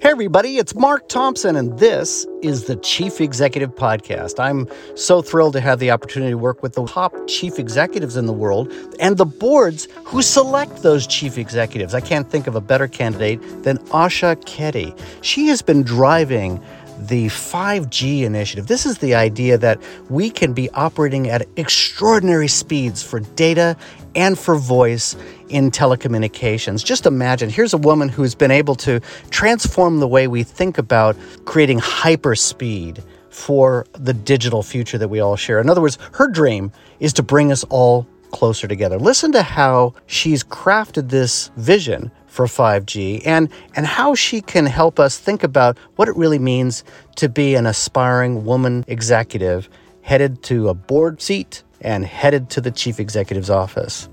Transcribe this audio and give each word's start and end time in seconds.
Hey, 0.00 0.08
everybody, 0.08 0.56
it's 0.56 0.74
Mark 0.74 1.10
Thompson, 1.10 1.56
and 1.56 1.78
this 1.78 2.26
is 2.40 2.64
the 2.64 2.76
Chief 2.76 3.20
Executive 3.20 3.74
Podcast. 3.74 4.40
I'm 4.40 4.66
so 4.94 5.20
thrilled 5.20 5.52
to 5.52 5.60
have 5.60 5.78
the 5.78 5.90
opportunity 5.90 6.30
to 6.30 6.38
work 6.38 6.62
with 6.62 6.72
the 6.72 6.86
top 6.86 7.14
chief 7.26 7.58
executives 7.58 8.16
in 8.16 8.24
the 8.24 8.32
world 8.32 8.72
and 8.98 9.18
the 9.18 9.26
boards 9.26 9.88
who 10.06 10.22
select 10.22 10.82
those 10.82 11.06
chief 11.06 11.36
executives. 11.36 11.94
I 11.94 12.00
can't 12.00 12.30
think 12.30 12.46
of 12.46 12.54
a 12.54 12.62
better 12.62 12.88
candidate 12.88 13.42
than 13.62 13.76
Asha 13.88 14.36
Keddy. 14.46 14.98
She 15.20 15.48
has 15.48 15.60
been 15.60 15.82
driving 15.82 16.62
the 17.08 17.26
5G 17.26 18.22
initiative. 18.22 18.66
This 18.66 18.84
is 18.84 18.98
the 18.98 19.14
idea 19.14 19.56
that 19.58 19.80
we 20.08 20.30
can 20.30 20.52
be 20.52 20.70
operating 20.70 21.28
at 21.28 21.46
extraordinary 21.56 22.48
speeds 22.48 23.02
for 23.02 23.20
data 23.20 23.76
and 24.14 24.38
for 24.38 24.56
voice 24.56 25.16
in 25.48 25.70
telecommunications. 25.70 26.84
Just 26.84 27.06
imagine 27.06 27.48
here's 27.48 27.72
a 27.72 27.78
woman 27.78 28.08
who's 28.08 28.34
been 28.34 28.50
able 28.50 28.74
to 28.76 29.00
transform 29.30 29.98
the 30.00 30.08
way 30.08 30.28
we 30.28 30.42
think 30.42 30.78
about 30.78 31.16
creating 31.44 31.80
hyperspeed 31.80 33.02
for 33.30 33.86
the 33.92 34.12
digital 34.12 34.62
future 34.62 34.98
that 34.98 35.08
we 35.08 35.20
all 35.20 35.36
share. 35.36 35.60
In 35.60 35.70
other 35.70 35.80
words, 35.80 35.98
her 36.12 36.28
dream 36.28 36.72
is 36.98 37.12
to 37.14 37.22
bring 37.22 37.50
us 37.50 37.64
all 37.64 38.06
closer 38.30 38.68
together. 38.68 38.98
Listen 38.98 39.32
to 39.32 39.42
how 39.42 39.94
she's 40.06 40.44
crafted 40.44 41.08
this 41.08 41.50
vision 41.56 42.10
for 42.30 42.46
5G 42.46 43.26
and, 43.26 43.50
and 43.74 43.86
how 43.86 44.14
she 44.14 44.40
can 44.40 44.64
help 44.64 45.00
us 45.00 45.18
think 45.18 45.42
about 45.42 45.76
what 45.96 46.08
it 46.08 46.16
really 46.16 46.38
means 46.38 46.84
to 47.16 47.28
be 47.28 47.56
an 47.56 47.66
aspiring 47.66 48.44
woman 48.44 48.84
executive 48.86 49.68
headed 50.02 50.42
to 50.44 50.68
a 50.68 50.74
board 50.74 51.20
seat 51.20 51.62
and 51.80 52.06
headed 52.06 52.48
to 52.50 52.60
the 52.60 52.70
chief 52.70 53.00
executive's 53.00 53.50
office. 53.50 54.08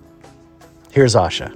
Here's 0.92 1.16
Asha. 1.16 1.56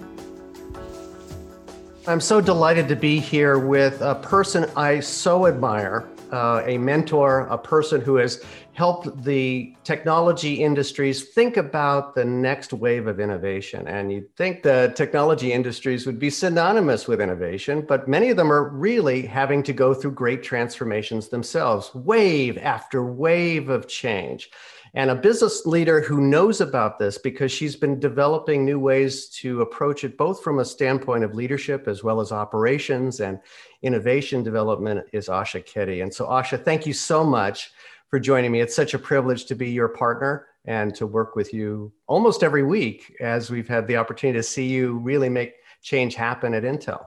I'm 2.07 2.21
so 2.21 2.41
delighted 2.41 2.87
to 2.89 2.95
be 2.95 3.19
here 3.19 3.57
with 3.59 4.01
a 4.01 4.15
person 4.15 4.69
I 4.75 4.99
so 4.99 5.47
admire, 5.47 6.07
uh, 6.31 6.63
a 6.65 6.77
mentor, 6.77 7.41
a 7.49 7.57
person 7.57 8.01
who 8.01 8.15
has 8.15 8.43
helped 8.73 9.23
the 9.23 9.75
technology 9.83 10.63
industries 10.63 11.29
think 11.29 11.57
about 11.57 12.15
the 12.15 12.23
next 12.23 12.73
wave 12.73 13.07
of 13.07 13.19
innovation. 13.19 13.87
And 13.87 14.11
you'd 14.11 14.35
think 14.35 14.63
the 14.63 14.93
technology 14.95 15.51
industries 15.51 16.05
would 16.05 16.19
be 16.19 16.29
synonymous 16.29 17.07
with 17.07 17.21
innovation, 17.21 17.85
but 17.87 18.07
many 18.07 18.29
of 18.29 18.37
them 18.37 18.51
are 18.51 18.69
really 18.69 19.23
having 19.23 19.61
to 19.63 19.73
go 19.73 19.93
through 19.93 20.11
great 20.11 20.41
transformations 20.41 21.27
themselves, 21.27 21.93
wave 21.93 22.57
after 22.57 23.03
wave 23.03 23.69
of 23.69 23.87
change 23.87 24.49
and 24.93 25.09
a 25.09 25.15
business 25.15 25.65
leader 25.65 26.01
who 26.01 26.19
knows 26.19 26.59
about 26.59 26.99
this 26.99 27.17
because 27.17 27.51
she's 27.51 27.75
been 27.75 27.99
developing 27.99 28.65
new 28.65 28.77
ways 28.77 29.29
to 29.29 29.61
approach 29.61 30.03
it 30.03 30.17
both 30.17 30.43
from 30.43 30.59
a 30.59 30.65
standpoint 30.65 31.23
of 31.23 31.33
leadership 31.33 31.87
as 31.87 32.03
well 32.03 32.19
as 32.19 32.31
operations 32.31 33.21
and 33.21 33.39
innovation 33.83 34.43
development 34.43 35.07
is 35.13 35.27
Asha 35.27 35.65
Keddy. 35.65 36.03
And 36.03 36.13
so 36.13 36.25
Asha, 36.27 36.61
thank 36.61 36.85
you 36.85 36.93
so 36.93 37.23
much 37.23 37.71
for 38.11 38.19
joining 38.19 38.51
me. 38.51 38.59
It's 38.59 38.75
such 38.75 38.93
a 38.93 38.99
privilege 38.99 39.45
to 39.45 39.55
be 39.55 39.71
your 39.71 39.87
partner 39.87 40.47
and 40.65 40.93
to 40.95 41.07
work 41.07 41.35
with 41.35 41.53
you 41.53 41.91
almost 42.07 42.43
every 42.43 42.61
week 42.61 43.15
as 43.21 43.49
we've 43.49 43.69
had 43.69 43.87
the 43.87 43.95
opportunity 43.95 44.37
to 44.37 44.43
see 44.43 44.67
you 44.67 44.97
really 44.97 45.29
make 45.29 45.55
change 45.81 46.13
happen 46.13 46.53
at 46.53 46.63
Intel. 46.63 47.05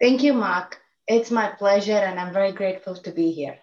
Thank 0.00 0.22
you, 0.22 0.34
Mark. 0.34 0.80
It's 1.06 1.30
my 1.30 1.48
pleasure, 1.48 1.92
and 1.92 2.18
I'm 2.18 2.32
very 2.32 2.52
grateful 2.52 2.96
to 2.96 3.10
be 3.12 3.30
here. 3.30 3.58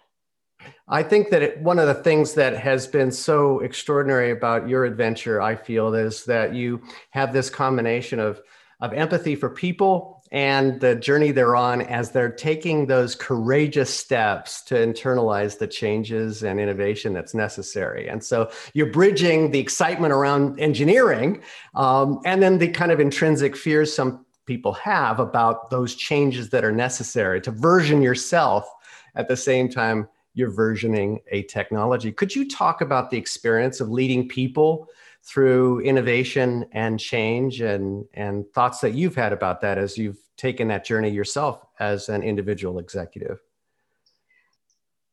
I 0.88 1.02
think 1.02 1.30
that 1.30 1.42
it, 1.42 1.60
one 1.60 1.78
of 1.78 1.86
the 1.86 2.02
things 2.02 2.34
that 2.34 2.56
has 2.56 2.86
been 2.86 3.12
so 3.12 3.60
extraordinary 3.60 4.30
about 4.30 4.68
your 4.68 4.84
adventure, 4.84 5.40
I 5.40 5.54
feel, 5.54 5.94
is 5.94 6.24
that 6.24 6.54
you 6.54 6.82
have 7.10 7.32
this 7.32 7.48
combination 7.50 8.18
of, 8.18 8.40
of 8.80 8.92
empathy 8.92 9.36
for 9.36 9.50
people 9.50 10.17
and 10.30 10.80
the 10.80 10.94
journey 10.94 11.30
they're 11.30 11.56
on 11.56 11.82
as 11.82 12.10
they're 12.10 12.30
taking 12.30 12.86
those 12.86 13.14
courageous 13.14 13.92
steps 13.92 14.62
to 14.62 14.74
internalize 14.74 15.58
the 15.58 15.66
changes 15.66 16.42
and 16.42 16.60
innovation 16.60 17.12
that's 17.12 17.34
necessary. 17.34 18.08
And 18.08 18.22
so 18.22 18.50
you're 18.74 18.92
bridging 18.92 19.50
the 19.50 19.58
excitement 19.58 20.12
around 20.12 20.60
engineering 20.60 21.42
um, 21.74 22.20
and 22.24 22.42
then 22.42 22.58
the 22.58 22.68
kind 22.68 22.92
of 22.92 23.00
intrinsic 23.00 23.56
fears 23.56 23.94
some 23.94 24.24
people 24.46 24.72
have 24.72 25.20
about 25.20 25.70
those 25.70 25.94
changes 25.94 26.50
that 26.50 26.64
are 26.64 26.72
necessary 26.72 27.40
to 27.42 27.50
version 27.50 28.02
yourself 28.02 28.68
at 29.14 29.28
the 29.28 29.36
same 29.36 29.68
time 29.68 30.08
you're 30.38 30.52
versioning 30.52 31.20
a 31.32 31.42
technology. 31.42 32.12
Could 32.12 32.32
you 32.32 32.48
talk 32.48 32.80
about 32.80 33.10
the 33.10 33.16
experience 33.16 33.80
of 33.80 33.90
leading 33.90 34.28
people 34.28 34.86
through 35.24 35.80
innovation 35.80 36.64
and 36.70 37.00
change 37.00 37.60
and, 37.60 38.04
and 38.14 38.48
thoughts 38.54 38.78
that 38.78 38.94
you've 38.94 39.16
had 39.16 39.32
about 39.32 39.60
that 39.62 39.78
as 39.78 39.98
you've 39.98 40.20
taken 40.36 40.68
that 40.68 40.84
journey 40.84 41.10
yourself 41.10 41.66
as 41.80 42.08
an 42.08 42.22
individual 42.22 42.78
executive? 42.78 43.40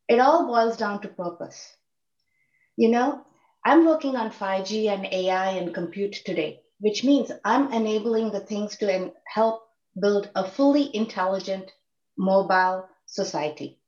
It 0.08 0.19
all 0.19 0.46
boils 0.46 0.78
down 0.78 1.02
to 1.02 1.08
purpose. 1.08 1.75
You 2.78 2.90
know, 2.90 3.25
I'm 3.66 3.84
working 3.84 4.16
on 4.16 4.30
5G 4.30 4.90
and 4.90 5.07
AI 5.07 5.50
and 5.53 5.74
compute 5.74 6.22
today, 6.24 6.59
which 6.81 7.03
means 7.03 7.31
I'm 7.44 7.74
enabling 7.74 8.30
the 8.30 8.42
things 8.42 8.78
to 8.78 9.12
help 9.25 9.63
build 10.00 10.30
a 10.36 10.47
fully 10.47 10.96
intelligent 10.96 11.72
mobile 12.16 12.88
society. 13.07 13.80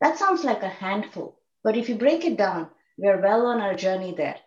That 0.00 0.16
sounds 0.16 0.44
like 0.44 0.62
a 0.62 0.68
handful, 0.68 1.40
but 1.64 1.76
if 1.76 1.88
you 1.88 1.96
break 1.96 2.24
it 2.24 2.36
down, 2.36 2.70
we're 2.96 3.20
well 3.20 3.46
on 3.46 3.60
our 3.60 3.74
journey 3.74 4.14
there. 4.14 4.38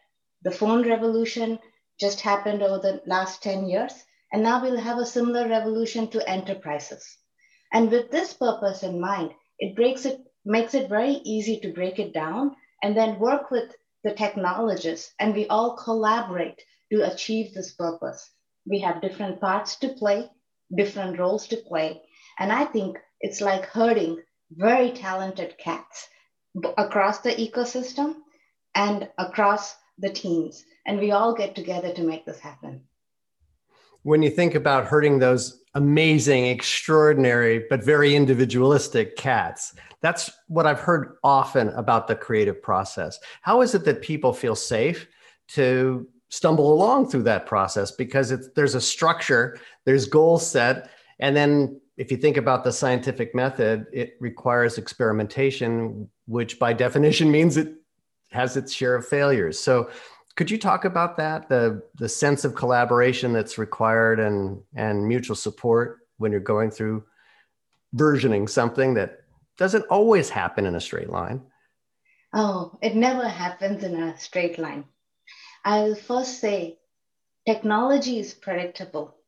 The 0.43 0.51
phone 0.51 0.87
revolution 0.87 1.59
just 1.99 2.21
happened 2.21 2.63
over 2.63 2.79
the 2.79 3.01
last 3.05 3.43
10 3.43 3.67
years, 3.67 3.91
and 4.31 4.43
now 4.43 4.61
we'll 4.61 4.79
have 4.79 4.97
a 4.97 5.05
similar 5.05 5.49
revolution 5.49 6.07
to 6.11 6.29
enterprises. 6.29 7.17
And 7.73 7.91
with 7.91 8.11
this 8.11 8.33
purpose 8.33 8.83
in 8.83 9.01
mind, 9.01 9.33
it 9.59 9.75
breaks 9.75 10.05
it, 10.05 10.21
makes 10.45 10.73
it 10.73 10.87
very 10.87 11.21
easy 11.25 11.59
to 11.59 11.73
break 11.73 11.99
it 11.99 12.13
down 12.13 12.55
and 12.81 12.95
then 12.95 13.19
work 13.19 13.51
with 13.51 13.75
the 14.03 14.13
technologists, 14.13 15.13
and 15.19 15.35
we 15.35 15.47
all 15.47 15.75
collaborate 15.75 16.61
to 16.91 17.11
achieve 17.11 17.53
this 17.53 17.73
purpose. 17.73 18.29
We 18.65 18.79
have 18.79 19.01
different 19.01 19.41
parts 19.41 19.75
to 19.79 19.89
play, 19.89 20.29
different 20.75 21.19
roles 21.19 21.45
to 21.49 21.57
play, 21.57 22.01
and 22.39 22.53
I 22.53 22.65
think 22.65 22.97
it's 23.19 23.41
like 23.41 23.65
herding 23.65 24.23
very 24.55 24.91
talented 24.91 25.57
cats 25.57 26.09
across 26.77 27.19
the 27.19 27.31
ecosystem 27.31 28.15
and 28.75 29.09
across 29.17 29.75
the 29.97 30.09
teams. 30.09 30.65
And 30.85 30.99
we 30.99 31.11
all 31.11 31.33
get 31.33 31.55
together 31.55 31.93
to 31.93 32.03
make 32.03 32.25
this 32.25 32.39
happen. 32.39 32.81
When 34.03 34.23
you 34.23 34.31
think 34.31 34.55
about 34.55 34.85
hurting 34.85 35.19
those 35.19 35.61
amazing, 35.75 36.47
extraordinary, 36.47 37.65
but 37.69 37.83
very 37.83 38.15
individualistic 38.15 39.15
cats, 39.15 39.75
that's 40.01 40.31
what 40.47 40.65
I've 40.65 40.79
heard 40.79 41.17
often 41.23 41.69
about 41.69 42.07
the 42.07 42.15
creative 42.15 42.61
process. 42.61 43.19
How 43.43 43.61
is 43.61 43.75
it 43.75 43.85
that 43.85 44.01
people 44.01 44.33
feel 44.33 44.55
safe 44.55 45.07
to 45.49 46.07
stumble 46.29 46.73
along 46.73 47.09
through 47.09 47.23
that 47.23 47.45
process? 47.45 47.91
Because 47.91 48.49
there's 48.55 48.75
a 48.75 48.81
structure, 48.81 49.59
there's 49.85 50.07
goals 50.07 50.49
set, 50.49 50.89
and 51.19 51.35
then 51.35 51.79
if 52.01 52.09
you 52.09 52.17
think 52.17 52.35
about 52.35 52.63
the 52.63 52.71
scientific 52.71 53.35
method, 53.35 53.85
it 53.93 54.17
requires 54.19 54.79
experimentation, 54.79 56.09
which 56.25 56.57
by 56.57 56.73
definition 56.85 57.29
means 57.29 57.57
it 57.57 57.75
has 58.31 58.57
its 58.57 58.73
share 58.73 58.95
of 58.95 59.07
failures. 59.07 59.59
So, 59.59 59.91
could 60.35 60.49
you 60.49 60.57
talk 60.57 60.83
about 60.83 61.15
that 61.17 61.47
the 61.47 61.83
the 61.95 62.09
sense 62.09 62.43
of 62.43 62.55
collaboration 62.55 63.33
that's 63.33 63.59
required 63.59 64.19
and 64.19 64.61
and 64.75 65.07
mutual 65.07 65.35
support 65.35 65.99
when 66.17 66.31
you're 66.31 66.41
going 66.55 66.71
through 66.71 67.03
versioning 67.95 68.49
something 68.49 68.95
that 68.95 69.19
doesn't 69.57 69.85
always 69.91 70.27
happen 70.29 70.65
in 70.65 70.73
a 70.73 70.81
straight 70.81 71.09
line? 71.09 71.39
Oh, 72.33 72.79
it 72.81 72.95
never 72.95 73.27
happens 73.27 73.83
in 73.83 74.01
a 74.01 74.17
straight 74.17 74.57
line. 74.57 74.85
I'll 75.63 75.93
first 75.93 76.39
say 76.39 76.79
technology 77.45 78.17
is 78.17 78.33
predictable 78.33 79.20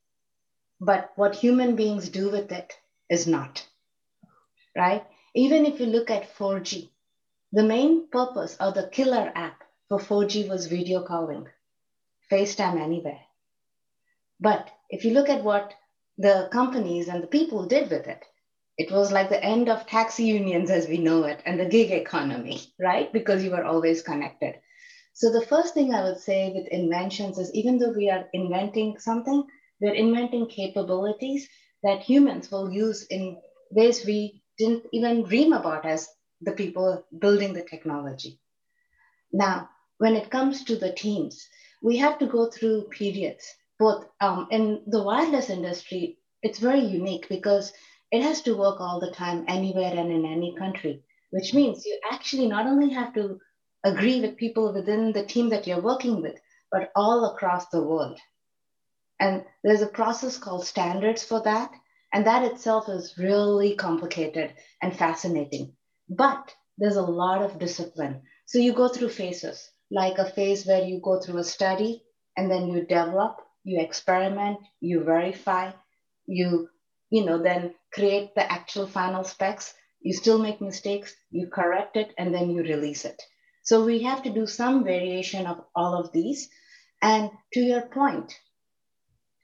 but 0.85 1.11
what 1.15 1.33
human 1.33 1.77
beings 1.77 2.09
do 2.09 2.29
with 2.29 2.51
it 2.51 2.73
is 3.09 3.25
not, 3.25 3.65
right? 4.75 5.05
Even 5.33 5.65
if 5.65 5.79
you 5.79 5.85
look 5.85 6.11
at 6.11 6.35
4G, 6.35 6.89
the 7.53 7.63
main 7.63 8.09
purpose 8.09 8.57
or 8.59 8.71
the 8.71 8.89
killer 8.91 9.31
app 9.33 9.63
for 9.87 9.97
4G 9.97 10.49
was 10.49 10.67
video 10.67 11.01
calling, 11.01 11.47
FaceTime 12.29 12.81
anywhere. 12.81 13.21
But 14.41 14.69
if 14.89 15.05
you 15.05 15.13
look 15.13 15.29
at 15.29 15.43
what 15.43 15.73
the 16.17 16.49
companies 16.51 17.07
and 17.07 17.23
the 17.23 17.27
people 17.27 17.65
did 17.65 17.89
with 17.89 18.07
it, 18.07 18.25
it 18.77 18.91
was 18.91 19.11
like 19.11 19.29
the 19.29 19.43
end 19.43 19.69
of 19.69 19.85
taxi 19.87 20.25
unions 20.25 20.69
as 20.69 20.89
we 20.89 20.97
know 20.97 21.23
it 21.23 21.41
and 21.45 21.57
the 21.57 21.65
gig 21.65 21.91
economy, 21.91 22.59
right? 22.77 23.13
Because 23.13 23.41
you 23.41 23.51
were 23.51 23.63
always 23.63 24.01
connected. 24.01 24.55
So 25.13 25.31
the 25.31 25.45
first 25.45 25.75
thing 25.75 25.93
I 25.93 26.03
would 26.03 26.19
say 26.19 26.51
with 26.53 26.67
inventions 26.67 27.37
is 27.37 27.53
even 27.53 27.77
though 27.77 27.93
we 27.95 28.09
are 28.09 28.27
inventing 28.33 28.97
something, 28.97 29.45
we're 29.83 29.93
inventing 29.93 30.47
capabilities 30.47 31.49
that 31.83 32.01
humans 32.01 32.49
will 32.49 32.71
use 32.71 33.05
in 33.09 33.37
ways 33.69 34.05
we 34.05 34.41
didn't 34.57 34.85
even 34.93 35.23
dream 35.23 35.51
about 35.51 35.85
as 35.85 36.07
the 36.39 36.53
people 36.53 37.03
building 37.19 37.53
the 37.53 37.63
technology. 37.63 38.39
Now, 39.33 39.69
when 39.97 40.15
it 40.15 40.29
comes 40.29 40.63
to 40.65 40.77
the 40.77 40.93
teams, 40.93 41.45
we 41.81 41.97
have 41.97 42.17
to 42.19 42.27
go 42.27 42.49
through 42.49 42.87
periods. 42.91 43.45
Both 43.77 44.05
um, 44.21 44.47
in 44.51 44.83
the 44.87 45.03
wireless 45.03 45.49
industry, 45.49 46.17
it's 46.41 46.59
very 46.59 46.79
unique 46.79 47.27
because 47.27 47.73
it 48.09 48.21
has 48.21 48.41
to 48.43 48.55
work 48.55 48.79
all 48.79 49.01
the 49.01 49.11
time, 49.11 49.43
anywhere 49.49 49.91
and 49.93 50.11
in 50.11 50.25
any 50.25 50.55
country, 50.57 51.03
which 51.31 51.53
means 51.53 51.83
you 51.85 51.99
actually 52.09 52.47
not 52.47 52.67
only 52.67 52.93
have 52.93 53.13
to 53.15 53.37
agree 53.83 54.21
with 54.21 54.37
people 54.37 54.71
within 54.73 55.11
the 55.11 55.25
team 55.25 55.49
that 55.49 55.67
you're 55.67 55.81
working 55.81 56.21
with, 56.21 56.39
but 56.71 56.91
all 56.95 57.33
across 57.33 57.67
the 57.67 57.83
world. 57.83 58.17
And 59.23 59.45
there's 59.63 59.81
a 59.81 59.87
process 60.01 60.37
called 60.37 60.65
standards 60.65 61.23
for 61.23 61.41
that. 61.43 61.71
And 62.11 62.27
that 62.27 62.43
itself 62.43 62.89
is 62.89 63.17
really 63.17 63.73
complicated 63.73 64.53
and 64.81 64.93
fascinating. 64.93 65.77
But 66.09 66.53
there's 66.77 66.97
a 66.97 67.11
lot 67.21 67.41
of 67.41 67.57
discipline. 67.57 68.23
So 68.47 68.57
you 68.57 68.73
go 68.73 68.89
through 68.89 69.17
phases, 69.21 69.69
like 69.89 70.17
a 70.17 70.29
phase 70.29 70.65
where 70.65 70.83
you 70.83 70.99
go 71.01 71.21
through 71.21 71.37
a 71.37 71.45
study 71.45 72.03
and 72.35 72.51
then 72.51 72.67
you 72.67 72.81
develop, 72.81 73.37
you 73.63 73.79
experiment, 73.79 74.59
you 74.81 75.05
verify, 75.05 75.71
you, 76.25 76.67
you 77.09 77.23
know, 77.23 77.41
then 77.41 77.75
create 77.93 78.35
the 78.35 78.51
actual 78.51 78.87
final 78.87 79.23
specs. 79.23 79.73
You 80.01 80.11
still 80.11 80.37
make 80.37 80.59
mistakes, 80.59 81.15
you 81.31 81.47
correct 81.47 81.95
it, 81.95 82.13
and 82.17 82.35
then 82.35 82.49
you 82.49 82.61
release 82.61 83.05
it. 83.05 83.21
So 83.63 83.85
we 83.85 84.03
have 84.03 84.23
to 84.23 84.33
do 84.33 84.47
some 84.47 84.83
variation 84.83 85.47
of 85.47 85.63
all 85.73 85.95
of 85.95 86.11
these. 86.11 86.49
And 87.01 87.31
to 87.53 87.61
your 87.61 87.83
point, 87.83 88.33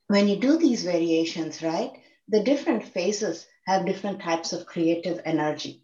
when 0.10 0.28
you 0.28 0.38
do 0.38 0.58
these 0.58 0.84
variations, 0.84 1.62
right, 1.62 1.92
the 2.28 2.44
different 2.44 2.84
phases 2.84 3.46
have 3.68 3.86
different 3.86 4.20
types 4.20 4.54
of 4.54 4.66
creative 4.66 5.22
energy. 5.24 5.84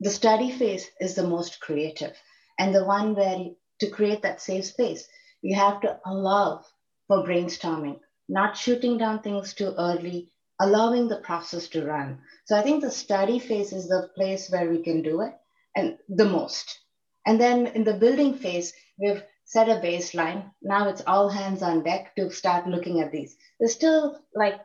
The 0.00 0.10
study 0.10 0.50
phase 0.50 0.86
is 1.00 1.14
the 1.14 1.26
most 1.26 1.60
creative, 1.60 2.14
and 2.58 2.74
the 2.74 2.84
one 2.84 3.14
where 3.14 3.38
you, 3.38 3.56
to 3.80 3.88
create 3.88 4.20
that 4.20 4.42
safe 4.42 4.66
space, 4.66 5.08
you 5.40 5.56
have 5.56 5.80
to 5.80 5.98
allow 6.04 6.62
for 7.08 7.24
brainstorming, 7.24 8.00
not 8.28 8.54
shooting 8.54 8.98
down 8.98 9.22
things 9.22 9.54
too 9.54 9.74
early, 9.78 10.30
allowing 10.60 11.08
the 11.08 11.20
process 11.20 11.68
to 11.68 11.86
run. 11.86 12.18
So 12.44 12.58
I 12.58 12.62
think 12.62 12.82
the 12.82 12.90
study 12.90 13.38
phase 13.38 13.72
is 13.72 13.88
the 13.88 14.10
place 14.14 14.50
where 14.50 14.68
we 14.68 14.82
can 14.82 15.00
do 15.00 15.22
it 15.22 15.32
and 15.74 15.96
the 16.10 16.26
most. 16.26 16.80
And 17.26 17.40
then 17.40 17.68
in 17.68 17.84
the 17.84 17.94
building 17.94 18.34
phase, 18.34 18.74
we've 18.98 19.22
set 19.54 19.68
a 19.68 19.80
baseline. 19.80 20.50
Now 20.62 20.88
it's 20.88 21.04
all 21.06 21.28
hands 21.28 21.62
on 21.62 21.84
deck 21.84 22.16
to 22.16 22.28
start 22.32 22.66
looking 22.66 23.00
at 23.00 23.12
these. 23.12 23.36
There's 23.60 23.72
still 23.72 24.18
like 24.34 24.60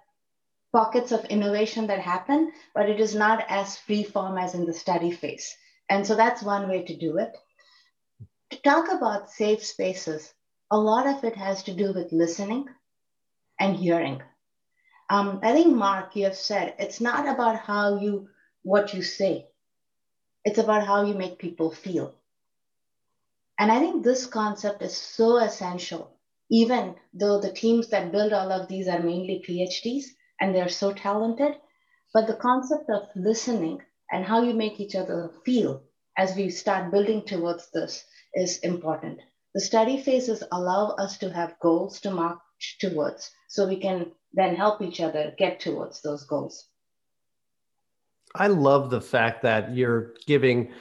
pockets 0.73 1.11
of 1.11 1.25
innovation 1.25 1.85
that 1.87 1.99
happen, 1.99 2.51
but 2.73 2.89
it 2.89 2.99
is 2.99 3.13
not 3.13 3.45
as 3.49 3.77
free 3.77 4.03
form 4.03 4.39
as 4.39 4.55
in 4.55 4.65
the 4.65 4.73
study 4.73 5.11
phase. 5.11 5.55
And 5.91 6.07
so 6.07 6.15
that's 6.15 6.41
one 6.41 6.67
way 6.67 6.81
to 6.85 6.97
do 6.97 7.17
it. 7.17 7.37
To 8.49 8.61
talk 8.63 8.91
about 8.91 9.29
safe 9.29 9.63
spaces, 9.63 10.33
a 10.71 10.77
lot 10.79 11.05
of 11.05 11.23
it 11.23 11.35
has 11.35 11.61
to 11.63 11.73
do 11.73 11.93
with 11.93 12.11
listening 12.11 12.65
and 13.59 13.75
hearing. 13.75 14.23
Um, 15.11 15.39
I 15.43 15.53
think, 15.53 15.75
Mark, 15.75 16.15
you 16.15 16.23
have 16.25 16.35
said 16.35 16.73
it's 16.79 16.99
not 16.99 17.27
about 17.27 17.59
how 17.59 17.99
you, 17.99 18.27
what 18.63 18.95
you 18.95 19.03
say, 19.03 19.45
it's 20.43 20.57
about 20.57 20.87
how 20.87 21.05
you 21.05 21.13
make 21.13 21.37
people 21.37 21.69
feel. 21.69 22.15
And 23.59 23.73
I 23.73 23.79
think 23.79 24.03
this 24.03 24.25
concept 24.25 24.81
is 24.81 24.95
so 24.95 25.35
essential, 25.35 26.15
even 26.49 26.95
though 27.13 27.41
the 27.41 27.51
teams 27.51 27.89
that 27.89 28.11
build 28.11 28.31
all 28.31 28.53
of 28.53 28.69
these 28.69 28.87
are 28.87 29.03
mainly 29.03 29.43
PhDs 29.45 30.05
and 30.39 30.55
they're 30.55 30.69
so 30.69 30.93
talented. 30.93 31.55
But 32.13 32.27
the 32.27 32.35
concept 32.35 32.89
of 32.89 33.09
listening 33.17 33.81
and 34.11 34.23
how 34.23 34.43
you 34.43 34.53
make 34.53 34.79
each 34.79 34.95
other 34.95 35.29
feel 35.45 35.83
as 36.17 36.37
we 36.37 36.49
start 36.49 36.89
building 36.89 37.25
towards 37.25 37.69
this 37.71 38.05
is 38.33 38.59
important. 38.59 39.19
The 39.53 39.61
study 39.61 40.01
phases 40.01 40.41
allow 40.53 40.95
us 40.97 41.17
to 41.17 41.29
have 41.29 41.59
goals 41.59 41.99
to 42.01 42.11
march 42.11 42.77
towards 42.79 43.29
so 43.49 43.67
we 43.67 43.77
can 43.77 44.13
then 44.31 44.55
help 44.55 44.81
each 44.81 45.01
other 45.01 45.33
get 45.37 45.59
towards 45.59 46.01
those 46.01 46.23
goals. 46.23 46.65
I 48.35 48.47
love 48.47 48.89
the 48.89 49.01
fact 49.01 49.41
that 49.41 49.75
you're 49.75 50.13
giving 50.27 50.71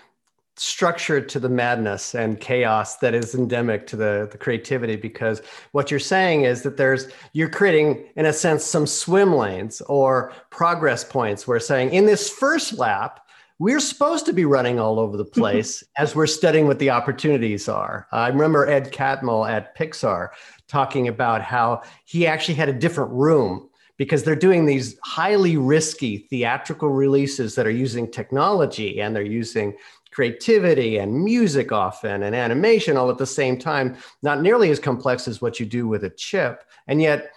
structure 0.59 1.21
to 1.21 1.39
the 1.39 1.49
madness 1.49 2.15
and 2.15 2.41
chaos 2.41 2.97
that 2.97 3.15
is 3.15 3.35
endemic 3.35 3.87
to 3.87 3.97
the, 3.97 4.29
the 4.31 4.39
creativity 4.39 4.97
because 4.97 5.41
what 5.73 5.91
you're 5.91 6.01
saying 6.01 6.43
is 6.43 6.63
that 6.63 6.77
there's 6.77 7.09
you're 7.33 7.49
creating 7.49 8.05
in 8.17 8.27
a 8.27 8.33
sense 8.33 8.65
some 8.65 8.87
swim 8.87 9.35
lanes 9.35 9.81
or 9.83 10.33
progress 10.51 11.05
points 11.05 11.47
where 11.47 11.61
saying 11.61 11.91
in 11.91 12.07
this 12.07 12.29
first 12.31 12.75
lap 12.75 13.21
we're 13.59 13.81
supposed 13.81 14.25
to 14.27 14.33
be 14.33 14.45
running 14.45 14.79
all 14.79 15.01
over 15.01 15.17
the 15.17 15.25
mm-hmm. 15.25 15.41
place 15.41 15.83
as 15.97 16.15
we're 16.15 16.27
studying 16.27 16.67
what 16.67 16.79
the 16.79 16.91
opportunities 16.91 17.69
are. 17.69 18.07
I 18.13 18.29
remember 18.29 18.69
Ed 18.69 18.93
Catmull 18.93 19.51
at 19.51 19.77
Pixar 19.77 20.29
talking 20.69 21.09
about 21.09 21.43
how 21.43 21.83
he 22.05 22.27
actually 22.27 22.55
had 22.55 22.69
a 22.69 22.73
different 22.73 23.11
room 23.11 23.69
because 23.97 24.23
they're 24.23 24.37
doing 24.37 24.65
these 24.65 24.97
highly 25.05 25.57
risky 25.57 26.19
theatrical 26.31 26.89
releases 26.89 27.57
that 27.57 27.67
are 27.67 27.71
using 27.71 28.09
technology 28.11 29.01
and 29.01 29.15
they're 29.15 29.23
using 29.23 29.75
creativity 30.13 30.99
and 30.99 31.25
music 31.25 31.73
often 31.73 32.23
and 32.23 32.35
animation 32.35 32.97
all 32.97 33.11
at 33.11 33.19
the 33.19 33.27
same 33.27 33.59
time, 33.59 33.97
not 34.23 34.43
nearly 34.43 34.71
as 34.71 34.79
complex 34.79 35.29
as 35.29 35.41
what 35.41 35.61
you 35.61 35.67
do 35.67 35.87
with 35.87 36.05
a 36.05 36.11
chip. 36.11 36.65
And 36.87 37.01
yet, 37.01 37.31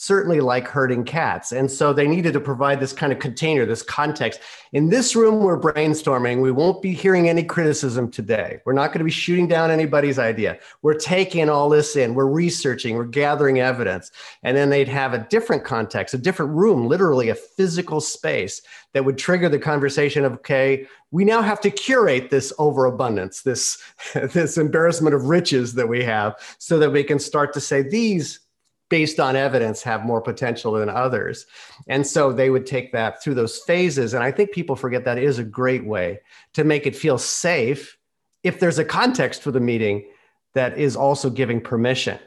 certainly 0.00 0.38
like 0.38 0.68
herding 0.68 1.02
cats. 1.02 1.50
And 1.50 1.68
so 1.68 1.92
they 1.92 2.06
needed 2.06 2.32
to 2.34 2.40
provide 2.40 2.78
this 2.78 2.92
kind 2.92 3.12
of 3.12 3.18
container, 3.18 3.66
this 3.66 3.82
context. 3.82 4.38
In 4.72 4.90
this 4.90 5.16
room, 5.16 5.40
we're 5.40 5.60
brainstorming. 5.60 6.40
We 6.40 6.52
won't 6.52 6.80
be 6.80 6.92
hearing 6.92 7.28
any 7.28 7.42
criticism 7.42 8.08
today. 8.08 8.60
We're 8.64 8.74
not 8.74 8.88
going 8.88 9.00
to 9.00 9.04
be 9.04 9.10
shooting 9.10 9.48
down 9.48 9.72
anybody's 9.72 10.20
idea. 10.20 10.60
We're 10.82 10.94
taking 10.94 11.50
all 11.50 11.68
this 11.68 11.96
in, 11.96 12.14
we're 12.14 12.26
researching, 12.26 12.94
we're 12.94 13.06
gathering 13.06 13.58
evidence. 13.58 14.12
And 14.44 14.56
then 14.56 14.70
they'd 14.70 14.86
have 14.86 15.14
a 15.14 15.26
different 15.30 15.64
context, 15.64 16.14
a 16.14 16.18
different 16.18 16.52
room, 16.52 16.86
literally 16.86 17.30
a 17.30 17.34
physical 17.34 18.00
space 18.00 18.62
that 18.92 19.04
would 19.04 19.18
trigger 19.18 19.48
the 19.48 19.58
conversation 19.58 20.24
of, 20.24 20.34
okay, 20.34 20.86
we 21.10 21.24
now 21.24 21.42
have 21.42 21.60
to 21.62 21.70
curate 21.70 22.30
this 22.30 22.52
overabundance, 22.60 23.42
this, 23.42 23.82
this 24.14 24.58
embarrassment 24.58 25.16
of 25.16 25.24
riches 25.24 25.74
that 25.74 25.88
we 25.88 26.04
have, 26.04 26.36
so 26.58 26.78
that 26.78 26.92
we 26.92 27.02
can 27.02 27.18
start 27.18 27.52
to 27.54 27.60
say 27.60 27.82
these 27.82 28.38
based 28.88 29.20
on 29.20 29.36
evidence 29.36 29.82
have 29.82 30.04
more 30.04 30.20
potential 30.20 30.72
than 30.72 30.88
others. 30.88 31.46
And 31.88 32.06
so 32.06 32.32
they 32.32 32.50
would 32.50 32.66
take 32.66 32.92
that 32.92 33.22
through 33.22 33.34
those 33.34 33.58
phases. 33.58 34.14
And 34.14 34.22
i 34.22 34.30
think 34.30 34.52
people 34.52 34.76
forget 34.76 35.04
that 35.04 35.18
is 35.18 35.38
a 35.38 35.44
great 35.44 35.84
way 35.84 36.20
to 36.54 36.64
make 36.64 36.86
it 36.86 36.96
feel 36.96 37.18
safe 37.18 37.98
if 38.42 38.60
there's 38.60 38.78
a 38.78 38.84
context 38.84 39.42
for 39.42 39.50
the 39.50 39.60
meeting 39.60 40.08
that 40.54 40.78
is 40.78 40.96
also 40.96 41.28
giving 41.28 41.60
permission 41.60 42.18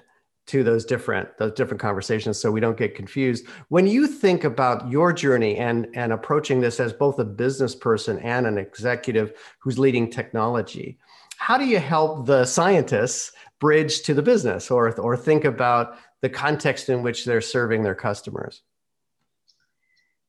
to 0.48 0.64
those 0.64 0.86
different 0.86 1.38
those 1.38 1.54
different 1.54 1.80
conversations 1.80 2.38
so 2.38 2.52
we 2.52 2.60
don't 2.60 2.78
get 2.78 2.96
confused. 2.96 3.46
When 3.70 3.88
you 3.88 4.08
think 4.08 4.44
about 4.44 4.90
your 4.90 5.14
journey 5.14 5.58
and 5.58 5.88
and 5.94 6.12
approaching 6.12 6.60
this 6.60 6.80
as 6.80 6.94
both 6.94 7.20
a 7.20 7.26
business 7.26 7.76
person 7.76 8.20
and 8.20 8.46
an 8.46 8.58
executive 8.58 9.34
who's 9.60 9.80
leading 9.80 10.10
technology 10.10 10.98
how 11.42 11.58
do 11.58 11.66
you 11.66 11.80
help 11.80 12.28
the 12.28 12.46
scientists 12.46 13.32
bridge 13.62 14.02
to 14.02 14.14
the 14.14 14.22
business 14.22 14.70
or 14.70 15.00
or 15.00 15.16
think 15.16 15.46
about 15.46 15.96
the 16.22 16.30
context 16.30 16.90
in 16.90 17.02
which 17.04 17.24
they're 17.26 17.40
serving 17.42 17.84
their 17.84 17.96
customers? 17.96 18.64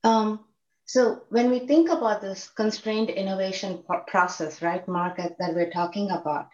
Um, 0.05 0.45
so 0.85 1.23
when 1.31 1.51
we 1.51 1.61
think 1.61 1.91
about 1.91 2.21
this 2.21 2.49
constrained 2.51 3.11
innovation 3.11 3.83
process, 4.07 4.63
right, 4.63 4.87
market 4.87 5.37
that 5.39 5.55
we're 5.55 5.71
talking 5.71 6.11
about, 6.11 6.49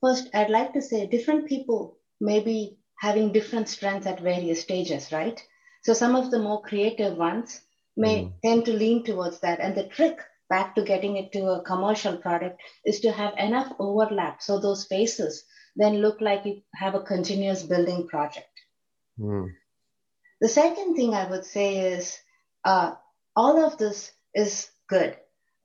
first, 0.00 0.28
I'd 0.34 0.50
like 0.50 0.72
to 0.72 0.82
say 0.82 1.06
different 1.06 1.48
people 1.48 1.98
may 2.20 2.40
be 2.40 2.78
having 2.98 3.32
different 3.32 3.68
strengths 3.68 4.06
at 4.06 4.20
various 4.20 4.60
stages, 4.60 5.12
right? 5.12 5.40
So 5.82 5.92
some 5.92 6.16
of 6.16 6.30
the 6.30 6.38
more 6.38 6.62
creative 6.62 7.16
ones 7.16 7.60
may 7.96 8.24
mm. 8.24 8.32
tend 8.42 8.64
to 8.64 8.72
lean 8.72 9.04
towards 9.04 9.40
that. 9.40 9.60
And 9.60 9.74
the 9.74 9.84
trick 9.84 10.18
back 10.48 10.74
to 10.74 10.82
getting 10.82 11.16
it 11.16 11.32
to 11.32 11.44
a 11.46 11.62
commercial 11.62 12.16
product 12.16 12.60
is 12.84 13.00
to 13.00 13.12
have 13.12 13.34
enough 13.38 13.72
overlap 13.78 14.42
so 14.42 14.58
those 14.58 14.86
phases 14.86 15.44
then 15.76 15.98
look 15.98 16.20
like 16.20 16.44
you 16.44 16.62
have 16.74 16.94
a 16.94 17.02
continuous 17.02 17.62
building 17.62 18.06
project. 18.06 18.48
Mm. 19.18 19.48
The 20.40 20.48
second 20.48 20.94
thing 20.94 21.14
I 21.14 21.28
would 21.28 21.44
say 21.44 21.92
is 21.92 22.18
uh, 22.64 22.94
all 23.36 23.64
of 23.64 23.78
this 23.78 24.12
is 24.34 24.70
good. 24.88 25.16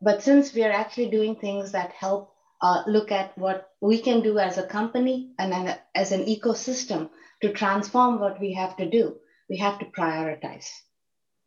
But 0.02 0.24
since 0.24 0.54
we 0.54 0.64
are 0.64 0.72
actually 0.72 1.10
doing 1.10 1.36
things 1.36 1.74
that 1.74 1.92
help 1.92 2.32
uh, 2.62 2.84
look 2.88 3.12
at 3.12 3.38
what 3.38 3.70
we 3.82 4.00
can 4.00 4.22
do 4.22 4.40
as 4.40 4.58
a 4.58 4.68
company 4.68 5.34
and 5.38 5.54
an, 5.54 5.78
as 5.96 6.12
an 6.12 6.26
ecosystem 6.26 7.10
to 7.42 7.52
transform 7.52 8.20
what 8.20 8.40
we 8.40 8.54
have 8.54 8.78
to 8.78 8.90
do, 8.90 9.18
we 9.50 9.58
have 9.58 9.80
to 9.80 9.86
prioritize, 9.86 10.68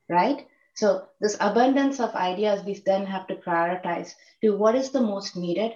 right? 0.09 0.47
So 0.75 1.07
this 1.21 1.37
abundance 1.40 2.00
of 2.00 2.14
ideas, 2.14 2.64
we 2.64 2.83
then 2.85 3.07
have 3.07 3.26
to 3.28 3.37
prioritize 3.37 4.14
to 4.42 4.57
what 4.57 4.75
is 4.75 4.90
the 4.90 5.02
most 5.02 5.37
needed 5.37 5.73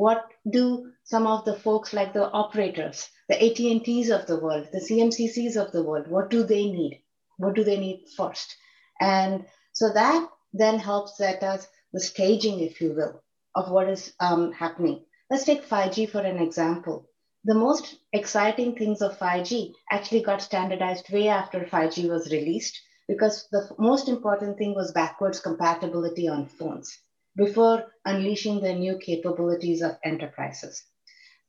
what 0.00 0.30
do 0.48 0.92
some 1.10 1.26
of 1.26 1.44
the 1.44 1.56
folks 1.56 1.92
like 1.92 2.12
the 2.12 2.30
operators, 2.30 3.08
the 3.28 3.34
AT&Ts 3.34 4.10
of 4.10 4.26
the 4.26 4.38
world, 4.38 4.68
the 4.72 4.78
CMCCs 4.78 5.56
of 5.56 5.72
the 5.72 5.82
world, 5.82 6.06
what 6.06 6.30
do 6.30 6.44
they 6.44 6.70
need? 6.70 7.02
What 7.38 7.54
do 7.54 7.64
they 7.64 7.78
need 7.78 8.04
first? 8.16 8.54
And 9.00 9.44
so 9.72 9.92
that 9.92 10.28
then 10.52 10.78
helps 10.78 11.16
set 11.16 11.42
us 11.42 11.66
the 11.92 12.00
staging, 12.00 12.60
if 12.60 12.80
you 12.80 12.92
will, 12.92 13.22
of 13.56 13.70
what 13.70 13.88
is 13.88 14.12
um, 14.20 14.52
happening. 14.52 15.04
Let's 15.30 15.44
take 15.44 15.68
5G 15.68 16.10
for 16.10 16.20
an 16.20 16.38
example. 16.38 17.08
The 17.44 17.54
most 17.54 17.96
exciting 18.12 18.76
things 18.76 19.02
of 19.02 19.18
5G 19.18 19.72
actually 19.90 20.22
got 20.22 20.42
standardized 20.42 21.10
way 21.10 21.26
after 21.28 21.60
5G 21.60 22.08
was 22.08 22.30
released. 22.30 22.78
because 23.10 23.48
the 23.50 23.68
most 23.76 24.08
important 24.08 24.56
thing 24.56 24.72
was 24.72 24.92
backwards 24.92 25.40
compatibility 25.40 26.28
on 26.28 26.46
phones 26.46 26.96
before 27.36 27.86
unleashing 28.04 28.60
the 28.60 28.72
new 28.72 28.98
capabilities 28.98 29.82
of 29.82 29.98
enterprises. 30.04 30.84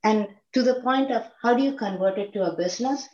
And 0.04 0.28
to 0.54 0.64
the 0.64 0.82
point 0.82 1.12
of 1.12 1.24
how 1.42 1.56
do 1.56 1.64
you 1.64 1.74
convert 1.74 2.18
it 2.18 2.34
to 2.34 2.44
a 2.44 2.56
business? 2.56 3.08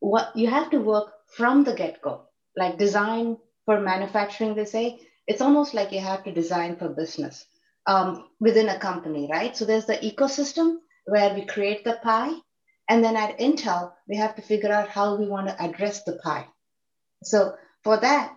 What 0.00 0.36
you 0.36 0.48
have 0.48 0.70
to 0.70 0.78
work 0.78 1.12
from 1.36 1.64
the 1.64 1.74
get-go, 1.74 2.22
like 2.56 2.78
design 2.78 3.36
for 3.64 3.80
manufacturing, 3.80 4.54
they 4.54 4.64
say, 4.64 5.00
it's 5.26 5.42
almost 5.42 5.74
like 5.74 5.92
you 5.92 6.00
have 6.00 6.24
to 6.24 6.32
design 6.32 6.76
for 6.76 6.88
business 6.88 7.44
um, 7.86 8.28
within 8.40 8.68
a 8.68 8.78
company, 8.78 9.28
right? 9.30 9.56
So 9.56 9.64
there's 9.64 9.86
the 9.86 9.98
ecosystem 9.98 10.76
where 11.04 11.34
we 11.34 11.44
create 11.44 11.84
the 11.84 11.98
pie. 12.02 12.34
And 12.88 13.04
then 13.04 13.16
at 13.16 13.38
Intel, 13.38 13.92
we 14.08 14.16
have 14.16 14.36
to 14.36 14.42
figure 14.42 14.72
out 14.72 14.88
how 14.88 15.16
we 15.16 15.26
want 15.26 15.48
to 15.48 15.62
address 15.62 16.04
the 16.04 16.18
pie. 16.24 16.46
So 17.24 17.56
for 17.82 17.98
that, 17.98 18.34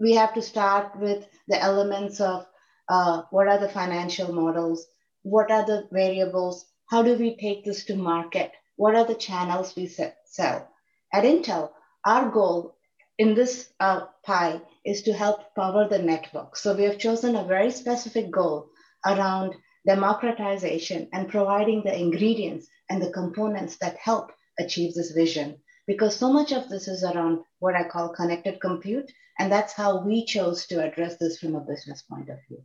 we 0.00 0.14
have 0.14 0.34
to 0.34 0.42
start 0.42 0.98
with 0.98 1.24
the 1.46 1.62
elements 1.62 2.20
of 2.20 2.46
uh, 2.88 3.22
what 3.30 3.46
are 3.46 3.58
the 3.58 3.68
financial 3.68 4.32
models, 4.32 4.84
what 5.22 5.50
are 5.52 5.64
the 5.64 5.88
variables, 5.92 6.66
how 6.92 7.02
do 7.02 7.14
we 7.16 7.34
take 7.36 7.64
this 7.64 7.86
to 7.86 7.96
market, 7.96 8.52
what 8.76 8.94
are 8.94 9.06
the 9.06 9.14
channels 9.14 9.74
we 9.74 9.86
sell. 9.86 10.68
At 11.10 11.24
Intel, 11.24 11.70
our 12.04 12.28
goal 12.28 12.76
in 13.16 13.34
this 13.34 13.72
uh, 13.80 14.08
pie 14.26 14.60
is 14.84 15.00
to 15.04 15.14
help 15.14 15.54
power 15.56 15.88
the 15.88 16.02
network. 16.02 16.54
So 16.54 16.76
we 16.76 16.82
have 16.82 16.98
chosen 16.98 17.34
a 17.34 17.46
very 17.46 17.70
specific 17.70 18.30
goal 18.30 18.68
around 19.06 19.54
democratization 19.86 21.08
and 21.14 21.30
providing 21.30 21.82
the 21.82 21.98
ingredients 21.98 22.66
and 22.90 23.00
the 23.00 23.10
components 23.10 23.78
that 23.78 23.96
help 23.96 24.30
achieve 24.58 24.92
this 24.92 25.12
vision. 25.12 25.56
Because 25.86 26.14
so 26.14 26.30
much 26.30 26.52
of 26.52 26.68
this 26.68 26.88
is 26.88 27.04
around 27.04 27.38
what 27.60 27.74
I 27.74 27.88
call 27.88 28.10
connected 28.10 28.60
compute. 28.60 29.10
And 29.38 29.50
that's 29.50 29.72
how 29.72 30.04
we 30.04 30.26
chose 30.26 30.66
to 30.66 30.84
address 30.86 31.16
this 31.16 31.38
from 31.38 31.54
a 31.54 31.60
business 31.60 32.02
point 32.02 32.28
of 32.28 32.36
view. 32.48 32.62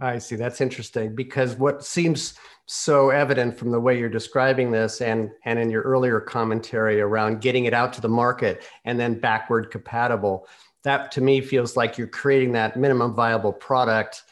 I 0.00 0.18
see. 0.18 0.36
That's 0.36 0.60
interesting 0.60 1.14
because 1.14 1.54
what 1.54 1.84
seems 1.84 2.34
so 2.66 3.10
evident 3.10 3.56
from 3.56 3.70
the 3.70 3.80
way 3.80 3.98
you're 3.98 4.08
describing 4.08 4.70
this 4.72 5.00
and, 5.00 5.30
and 5.44 5.58
in 5.58 5.70
your 5.70 5.82
earlier 5.82 6.20
commentary 6.20 7.00
around 7.00 7.40
getting 7.40 7.66
it 7.66 7.74
out 7.74 7.92
to 7.92 8.00
the 8.00 8.08
market 8.08 8.64
and 8.84 8.98
then 8.98 9.20
backward 9.20 9.70
compatible, 9.70 10.48
that 10.82 11.12
to 11.12 11.20
me 11.20 11.40
feels 11.40 11.76
like 11.76 11.96
you're 11.96 12.06
creating 12.06 12.52
that 12.52 12.76
minimum 12.76 13.14
viable 13.14 13.52
product 13.52 14.24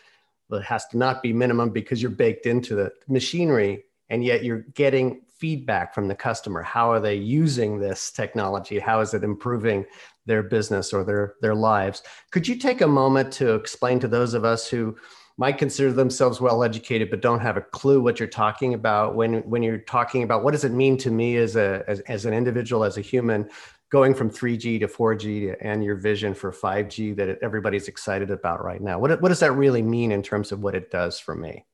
that 0.51 0.63
has 0.65 0.87
to 0.89 0.99
not 0.99 1.23
be 1.23 1.33
minimum 1.33 1.71
because 1.71 2.03
you're 2.03 2.11
baked 2.11 2.47
into 2.47 2.75
the 2.75 2.93
machinery 3.09 3.85
and 4.11 4.25
yet 4.25 4.45
you're 4.45 4.67
getting 4.75 5.23
feedback 5.29 5.95
from 5.95 6.09
the 6.09 6.15
customer. 6.15 6.63
How 6.63 6.91
are 6.91 7.01
they 7.01 7.15
using 7.15 7.79
this 7.79 8.11
technology? 8.11 8.79
How 8.79 9.01
is 9.01 9.15
it 9.15 9.25
improving 9.25 9.85
their 10.27 10.43
business 10.43 10.93
or 10.93 11.03
their 11.03 11.35
their 11.41 11.55
lives? 11.55 12.03
Could 12.31 12.47
you 12.47 12.57
take 12.57 12.81
a 12.81 12.87
moment 12.87 13.33
to 13.35 13.55
explain 13.55 13.99
to 14.01 14.09
those 14.09 14.35
of 14.35 14.45
us 14.45 14.69
who 14.69 14.97
might 15.37 15.59
consider 15.59 15.93
themselves 15.93 16.41
well 16.41 16.63
educated 16.63 17.11
but 17.11 17.21
don't 17.21 17.41
have 17.41 17.57
a 17.57 17.63
clue 17.63 18.01
what 18.01 18.19
you're 18.19 18.29
talking 18.29 18.75
about 18.75 19.15
when 19.15 19.41
when 19.49 19.63
you're 19.63 19.79
talking 19.79 20.23
about 20.23 20.45
what 20.45 20.53
does 20.53 20.65
it 20.65 20.73
mean 20.73 20.97
to 20.97 21.11
me 21.11 21.37
as 21.37 21.57
a 21.57 21.85
as, 21.89 22.01
as 22.01 22.25
an 22.25 22.35
individual 22.35 22.85
as 22.85 22.99
a 22.99 23.01
human 23.01 23.49
going 23.93 24.15
from 24.15 24.31
3G 24.31 24.81
to 24.81 24.89
4G 24.89 25.55
and 25.61 25.85
your 25.85 25.97
vision 25.97 26.33
for 26.33 26.51
5G 26.51 27.15
that 27.17 27.39
everybody's 27.43 27.89
excited 27.89 28.31
about 28.31 28.65
right 28.65 28.81
now. 28.81 28.99
What, 28.99 29.21
what 29.21 29.29
does 29.29 29.41
that 29.41 29.53
really 29.53 29.83
mean 29.83 30.13
in 30.13 30.23
terms 30.23 30.51
of 30.51 30.63
what 30.63 30.75
it 30.75 30.91
does 30.91 31.21
for 31.21 31.35
me? 31.35 31.67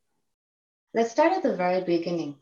Let's 0.92 1.12
start 1.12 1.32
at 1.32 1.44
the 1.44 1.54
very 1.54 1.84
beginning. 1.84 2.34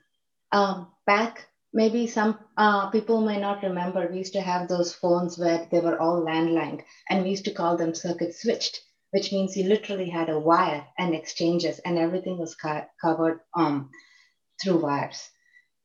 Um, 0.50 0.88
back, 1.06 1.48
maybe 1.74 2.06
some 2.06 2.38
uh, 2.56 2.88
people 2.88 3.20
may 3.20 3.38
not 3.38 3.62
remember, 3.62 4.08
we 4.10 4.16
used 4.16 4.32
to 4.32 4.40
have 4.40 4.66
those 4.66 4.94
phones 4.94 5.36
where 5.36 5.68
they 5.70 5.80
were 5.80 6.00
all 6.00 6.24
landline 6.24 6.82
and 7.10 7.22
we 7.22 7.30
used 7.30 7.44
to 7.44 7.52
call 7.52 7.76
them 7.76 7.94
circuit 7.94 8.34
switched, 8.34 8.80
which 9.10 9.32
means 9.32 9.56
you 9.56 9.64
literally 9.64 10.10
had 10.10 10.28
a 10.28 10.38
wire 10.38 10.86
and 10.98 11.14
exchanges 11.14 11.78
and 11.80 11.98
everything 11.98 12.38
was 12.38 12.54
co- 12.54 12.86
covered 13.00 13.40
um, 13.54 13.90
through 14.62 14.78
wires. 14.78 15.28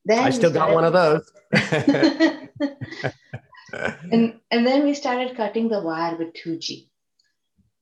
Then 0.06 0.20
I 0.20 0.30
still 0.32 0.52
started... 0.52 0.72
got 0.72 0.76
one 0.76 0.86
of 0.86 0.94
those. 0.94 1.32
and, 4.12 4.40
and 4.50 4.68
then 4.68 4.84
we 4.84 4.94
started 4.94 5.38
cutting 5.38 5.70
the 5.70 5.82
wire 5.82 6.16
with 6.16 6.34
2G. 6.34 6.88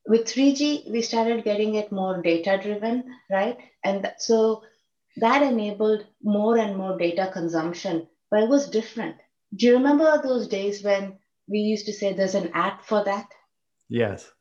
With 0.08 0.26
3G, 0.26 0.92
we 0.92 1.02
started 1.02 1.44
getting 1.44 1.76
it 1.76 1.92
more 1.92 2.22
data 2.22 2.60
driven, 2.62 3.04
right? 3.30 3.58
And 3.84 4.12
so 4.18 4.64
that 5.18 5.44
enabled 5.44 6.06
more 6.24 6.58
and 6.58 6.78
more 6.78 6.98
data 6.98 7.30
consumption, 7.32 8.08
but 8.32 8.44
it 8.44 8.50
was 8.50 8.70
different. 8.70 9.18
Do 9.56 9.68
you 9.68 9.74
remember 9.74 10.22
those 10.22 10.48
days 10.48 10.84
when 10.84 11.18
we 11.48 11.60
used 11.60 11.86
to 11.88 11.94
say 11.94 12.14
there's 12.14 12.36
an 12.36 12.52
app 12.54 12.86
for 12.86 13.04
that? 13.04 13.28
Yes. 13.88 14.32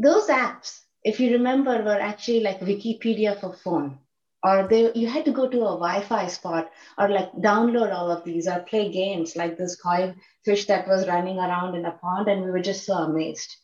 Those 0.00 0.28
apps, 0.28 0.80
if 1.04 1.20
you 1.20 1.32
remember, 1.32 1.82
were 1.82 2.00
actually 2.00 2.40
like 2.40 2.60
Wikipedia 2.60 3.38
for 3.40 3.52
phone. 3.52 3.98
Or 4.42 4.66
they 4.66 4.90
you 4.94 5.06
had 5.06 5.26
to 5.26 5.32
go 5.32 5.48
to 5.48 5.58
a 5.58 5.78
wi-fi 5.78 6.26
spot 6.28 6.70
or 6.98 7.08
like 7.10 7.30
download 7.34 7.92
all 7.94 8.10
of 8.10 8.24
these 8.24 8.48
or 8.48 8.60
play 8.60 8.90
games 8.90 9.36
like 9.36 9.58
this 9.58 9.76
koi 9.76 10.14
fish 10.46 10.64
that 10.66 10.88
was 10.88 11.06
running 11.06 11.38
around 11.38 11.74
in 11.74 11.84
a 11.84 11.92
pond 11.92 12.28
and 12.28 12.44
we 12.44 12.50
were 12.50 12.62
just 12.70 12.86
so 12.86 12.94
amazed. 12.94 13.54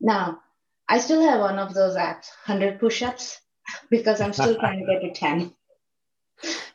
Now 0.00 0.40
i 0.88 0.98
still 0.98 1.22
have 1.22 1.40
one 1.40 1.58
of 1.58 1.74
those 1.74 1.96
apps 1.96 2.28
100 2.46 2.80
push-ups 2.80 3.40
because 3.90 4.20
i'm 4.20 4.32
still 4.32 4.56
trying 4.56 4.80
to 4.80 4.92
get 4.92 5.02
to 5.02 5.20
10 5.20 5.54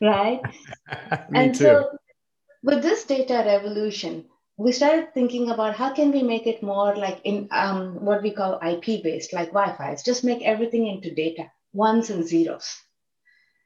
right? 0.00 0.40
And 1.34 1.54
too. 1.54 1.64
so 1.64 1.98
with 2.62 2.82
this 2.82 3.04
data 3.04 3.42
revolution 3.46 4.26
we 4.56 4.72
started 4.72 5.12
thinking 5.12 5.50
about 5.50 5.74
how 5.74 5.92
can 5.92 6.12
we 6.12 6.22
make 6.22 6.46
it 6.46 6.62
more 6.62 6.96
like 6.96 7.20
in 7.24 7.48
um, 7.50 8.04
what 8.04 8.22
we 8.22 8.30
call 8.30 8.60
ip 8.62 9.02
based 9.02 9.32
like 9.32 9.48
wi-fi 9.48 9.90
It's 9.90 10.04
just 10.04 10.24
make 10.24 10.42
everything 10.42 10.86
into 10.86 11.14
data 11.14 11.50
ones 11.72 12.10
and 12.10 12.26
zeros 12.26 12.76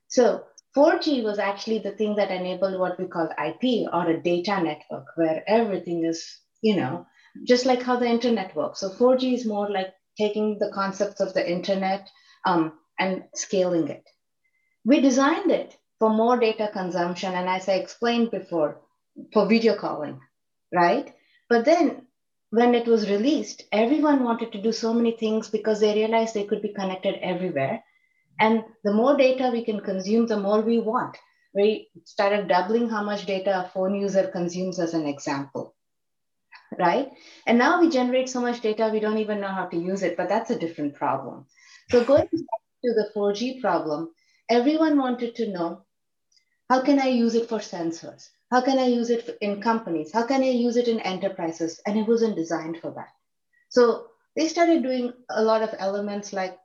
so 0.08 0.44
4G 0.76 1.24
was 1.24 1.38
actually 1.38 1.78
the 1.78 1.92
thing 1.92 2.16
that 2.16 2.30
enabled 2.30 2.78
what 2.78 2.98
we 2.98 3.06
call 3.06 3.28
IP 3.30 3.88
or 3.92 4.08
a 4.08 4.22
data 4.22 4.62
network 4.62 5.06
where 5.16 5.42
everything 5.46 6.04
is, 6.04 6.40
you 6.62 6.76
know, 6.76 7.06
just 7.44 7.66
like 7.66 7.82
how 7.82 7.96
the 7.96 8.06
internet 8.06 8.54
works. 8.54 8.80
So 8.80 8.90
4G 8.90 9.34
is 9.34 9.46
more 9.46 9.70
like 9.70 9.92
taking 10.16 10.58
the 10.58 10.70
concepts 10.72 11.20
of 11.20 11.34
the 11.34 11.50
internet 11.50 12.08
um, 12.44 12.74
and 12.98 13.24
scaling 13.34 13.88
it. 13.88 14.04
We 14.84 15.00
designed 15.00 15.50
it 15.50 15.76
for 15.98 16.10
more 16.10 16.38
data 16.38 16.70
consumption. 16.72 17.34
And 17.34 17.48
as 17.48 17.68
I 17.68 17.74
explained 17.74 18.30
before, 18.30 18.80
for 19.32 19.46
video 19.46 19.74
calling, 19.74 20.20
right? 20.72 21.14
But 21.48 21.64
then 21.64 22.06
when 22.50 22.74
it 22.74 22.86
was 22.86 23.10
released, 23.10 23.64
everyone 23.72 24.24
wanted 24.24 24.52
to 24.52 24.62
do 24.62 24.72
so 24.72 24.94
many 24.94 25.12
things 25.12 25.48
because 25.48 25.80
they 25.80 25.94
realized 25.94 26.34
they 26.34 26.44
could 26.44 26.62
be 26.62 26.72
connected 26.72 27.16
everywhere. 27.22 27.82
And 28.40 28.64
the 28.84 28.92
more 28.92 29.16
data 29.16 29.50
we 29.52 29.64
can 29.64 29.80
consume, 29.80 30.26
the 30.26 30.38
more 30.38 30.60
we 30.60 30.78
want. 30.78 31.16
We 31.54 31.90
started 32.04 32.48
doubling 32.48 32.88
how 32.88 33.02
much 33.02 33.26
data 33.26 33.64
a 33.64 33.68
phone 33.68 33.94
user 33.94 34.28
consumes 34.28 34.78
as 34.78 34.94
an 34.94 35.06
example, 35.06 35.74
right? 36.78 37.10
And 37.46 37.58
now 37.58 37.80
we 37.80 37.90
generate 37.90 38.28
so 38.28 38.40
much 38.40 38.60
data, 38.60 38.90
we 38.92 39.00
don't 39.00 39.18
even 39.18 39.40
know 39.40 39.48
how 39.48 39.66
to 39.66 39.76
use 39.76 40.02
it, 40.02 40.16
but 40.16 40.28
that's 40.28 40.50
a 40.50 40.58
different 40.58 40.94
problem. 40.94 41.46
So 41.90 42.04
going 42.04 42.28
to 42.28 42.38
the 42.82 43.10
4G 43.14 43.60
problem, 43.60 44.10
everyone 44.48 44.98
wanted 44.98 45.34
to 45.36 45.50
know, 45.50 45.84
how 46.70 46.82
can 46.82 47.00
I 47.00 47.08
use 47.08 47.34
it 47.34 47.48
for 47.48 47.58
sensors? 47.58 48.28
How 48.50 48.62
can 48.62 48.78
I 48.78 48.86
use 48.86 49.10
it 49.10 49.36
in 49.40 49.60
companies? 49.60 50.12
How 50.12 50.26
can 50.26 50.42
I 50.42 50.50
use 50.50 50.76
it 50.76 50.88
in 50.88 51.00
enterprises? 51.00 51.80
And 51.86 51.98
it 51.98 52.08
wasn't 52.08 52.36
designed 52.36 52.78
for 52.80 52.90
that. 52.92 53.08
So 53.68 54.06
they 54.36 54.48
started 54.48 54.82
doing 54.82 55.12
a 55.30 55.42
lot 55.42 55.62
of 55.62 55.74
elements 55.78 56.32
like 56.32 56.58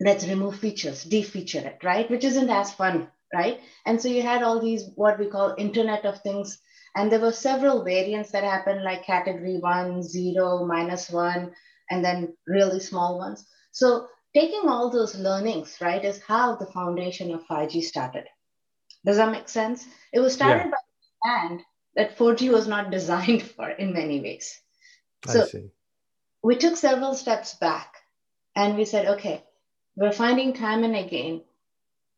let's 0.00 0.26
remove 0.26 0.58
features, 0.58 1.04
defeature 1.04 1.64
it, 1.64 1.78
right? 1.82 2.08
Which 2.10 2.24
isn't 2.24 2.50
as 2.50 2.72
fun, 2.72 3.08
right? 3.34 3.60
And 3.84 4.00
so 4.00 4.08
you 4.08 4.22
had 4.22 4.42
all 4.42 4.60
these 4.60 4.90
what 4.94 5.18
we 5.18 5.26
call 5.26 5.54
Internet 5.58 6.04
of 6.04 6.20
Things. 6.20 6.58
And 6.94 7.10
there 7.10 7.20
were 7.20 7.32
several 7.32 7.84
variants 7.84 8.30
that 8.30 8.44
happened 8.44 8.82
like 8.82 9.04
category 9.04 9.58
one, 9.58 10.02
zero, 10.02 10.64
minus 10.64 11.10
one, 11.10 11.52
and 11.90 12.04
then 12.04 12.34
really 12.46 12.80
small 12.80 13.18
ones. 13.18 13.46
So 13.72 14.08
taking 14.34 14.68
all 14.68 14.90
those 14.90 15.16
learnings, 15.16 15.78
right, 15.80 16.04
is 16.04 16.22
how 16.22 16.56
the 16.56 16.66
foundation 16.66 17.32
of 17.34 17.46
5G 17.46 17.82
started. 17.82 18.24
Does 19.04 19.16
that 19.16 19.32
make 19.32 19.48
sense? 19.48 19.86
It 20.12 20.20
was 20.20 20.34
started 20.34 20.64
yeah. 20.64 20.70
by 20.70 20.87
and 21.22 21.60
that 21.94 22.16
4G 22.16 22.50
was 22.50 22.66
not 22.66 22.90
designed 22.98 23.42
for 23.42 23.68
in 23.68 23.92
many 23.92 24.20
ways. 24.20 24.60
So 25.26 25.46
we 26.42 26.56
took 26.56 26.76
several 26.76 27.14
steps 27.14 27.54
back 27.54 27.94
and 28.54 28.76
we 28.76 28.84
said, 28.84 29.06
okay, 29.06 29.44
we're 29.96 30.12
finding 30.12 30.52
time 30.52 30.84
and 30.84 30.94
again, 30.94 31.42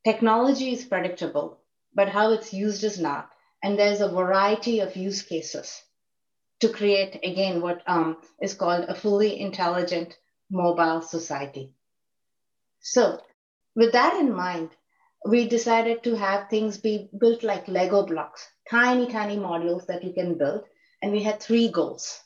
technology 0.04 0.72
is 0.72 0.84
predictable, 0.84 1.58
but 1.94 2.08
how 2.08 2.32
it's 2.32 2.52
used 2.52 2.84
is 2.84 3.00
not. 3.00 3.30
And 3.62 3.78
there's 3.78 4.00
a 4.00 4.08
variety 4.08 4.80
of 4.80 4.96
use 4.96 5.22
cases 5.22 5.82
to 6.60 6.68
create, 6.68 7.16
again, 7.24 7.60
what 7.60 7.82
um, 7.86 8.18
is 8.40 8.54
called 8.54 8.84
a 8.84 8.94
fully 8.94 9.40
intelligent 9.40 10.16
mobile 10.50 11.02
society. 11.02 11.72
So, 12.80 13.20
with 13.74 13.92
that 13.92 14.18
in 14.18 14.32
mind, 14.32 14.70
we 15.26 15.48
decided 15.48 16.02
to 16.04 16.16
have 16.16 16.48
things 16.48 16.78
be 16.78 17.08
built 17.18 17.42
like 17.42 17.68
Lego 17.68 18.06
blocks, 18.06 18.48
tiny, 18.70 19.06
tiny 19.06 19.36
modules 19.36 19.86
that 19.86 20.02
you 20.04 20.12
can 20.12 20.38
build. 20.38 20.64
And 21.02 21.12
we 21.12 21.22
had 21.22 21.40
three 21.40 21.68
goals. 21.70 22.20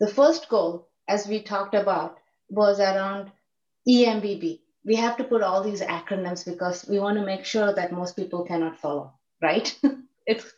The 0.00 0.08
first 0.08 0.48
goal 0.48 0.88
as 1.08 1.26
we 1.26 1.42
talked 1.42 1.74
about, 1.74 2.18
was 2.48 2.80
around 2.80 3.30
EMBB. 3.88 4.60
We 4.84 4.96
have 4.96 5.16
to 5.16 5.24
put 5.24 5.42
all 5.42 5.62
these 5.62 5.80
acronyms 5.80 6.44
because 6.44 6.86
we 6.88 6.98
want 6.98 7.18
to 7.18 7.24
make 7.24 7.44
sure 7.44 7.72
that 7.72 7.92
most 7.92 8.16
people 8.16 8.44
cannot 8.44 8.78
follow, 8.78 9.14
right? 9.42 9.76
it's 10.26 10.52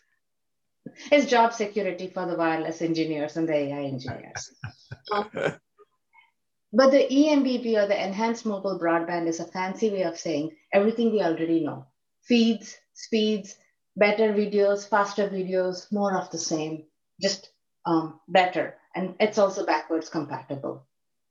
it's 1.12 1.30
job 1.30 1.52
security 1.52 2.08
for 2.08 2.26
the 2.26 2.34
wireless 2.34 2.82
engineers 2.82 3.36
and 3.36 3.48
the 3.48 3.54
AI 3.54 3.84
engineers. 3.84 4.52
Um, 5.10 5.30
but 6.72 6.90
the 6.90 7.06
EMBB 7.08 7.76
or 7.76 7.86
the 7.86 8.04
Enhanced 8.04 8.44
Mobile 8.44 8.78
Broadband 8.78 9.26
is 9.26 9.40
a 9.40 9.46
fancy 9.46 9.90
way 9.90 10.02
of 10.02 10.18
saying 10.18 10.56
everything 10.72 11.12
we 11.12 11.22
already 11.22 11.60
know 11.64 11.86
feeds, 12.22 12.76
speeds, 12.92 13.56
better 13.96 14.34
videos, 14.34 14.88
faster 14.88 15.28
videos, 15.28 15.90
more 15.90 16.16
of 16.16 16.30
the 16.30 16.38
same, 16.38 16.84
just 17.20 17.50
um, 17.86 18.20
better. 18.28 18.74
And 18.94 19.14
it's 19.18 19.38
also 19.38 19.64
backwards 19.64 20.10
compatible. 20.10 20.86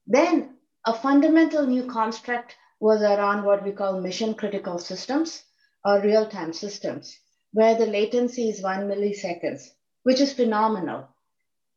Then 0.08 0.56
a 0.86 0.94
fundamental 0.94 1.68
new 1.68 1.86
construct 1.86 2.56
was 2.80 3.02
around 3.02 3.44
what 3.44 3.64
we 3.64 3.72
call 3.72 4.02
mission 4.02 4.34
critical 4.34 4.80
systems 4.80 5.44
or 5.86 6.02
real 6.02 6.28
time 6.28 6.54
systems, 6.54 7.16
where 7.52 7.76
the 7.76 7.86
latency 7.86 8.50
is 8.50 8.62
one 8.62 8.88
milliseconds, 8.88 9.62
which 10.04 10.20
is 10.20 10.34
phenomenal. 10.34 11.08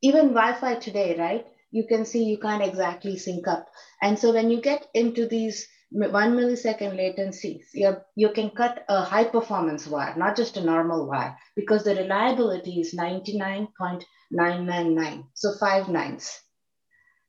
Even 0.01 0.29
Wi 0.29 0.53
Fi 0.59 0.75
today, 0.75 1.15
right? 1.17 1.45
You 1.71 1.87
can 1.87 2.05
see 2.05 2.25
you 2.25 2.37
can't 2.37 2.63
exactly 2.63 3.17
sync 3.17 3.47
up. 3.47 3.69
And 4.01 4.19
so 4.19 4.33
when 4.33 4.49
you 4.49 4.61
get 4.61 4.87
into 4.93 5.27
these 5.27 5.67
one 5.91 6.37
millisecond 6.37 6.95
latencies, 6.95 7.65
you 7.73 7.97
you 8.15 8.29
can 8.29 8.51
cut 8.51 8.85
a 8.87 9.01
high 9.01 9.25
performance 9.25 9.87
wire, 9.87 10.15
not 10.15 10.37
just 10.37 10.57
a 10.57 10.63
normal 10.63 11.07
wire, 11.07 11.35
because 11.55 11.83
the 11.83 11.95
reliability 11.95 12.79
is 12.79 12.93
99.999. 12.93 15.25
So 15.33 15.53
five 15.59 15.89
nines. 15.89 16.39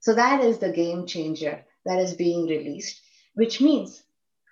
So 0.00 0.12
that 0.14 0.44
is 0.44 0.58
the 0.58 0.72
game 0.72 1.06
changer 1.06 1.64
that 1.87 1.99
is 1.99 2.14
being 2.14 2.46
released, 2.46 3.00
which 3.34 3.61
means 3.61 4.02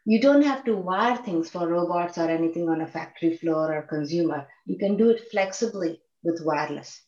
you 0.04 0.20
don't 0.20 0.42
have 0.42 0.64
to 0.64 0.76
wire 0.76 1.16
things 1.16 1.50
for 1.50 1.68
robots 1.68 2.18
or 2.18 2.28
anything 2.28 2.68
on 2.68 2.80
a 2.80 2.86
factory 2.86 3.36
floor 3.36 3.74
or 3.74 3.82
consumer. 3.82 4.48
You 4.66 4.78
can 4.78 4.96
do 4.96 5.10
it 5.10 5.30
flexibly 5.30 6.00
with 6.22 6.40
wireless. 6.44 7.00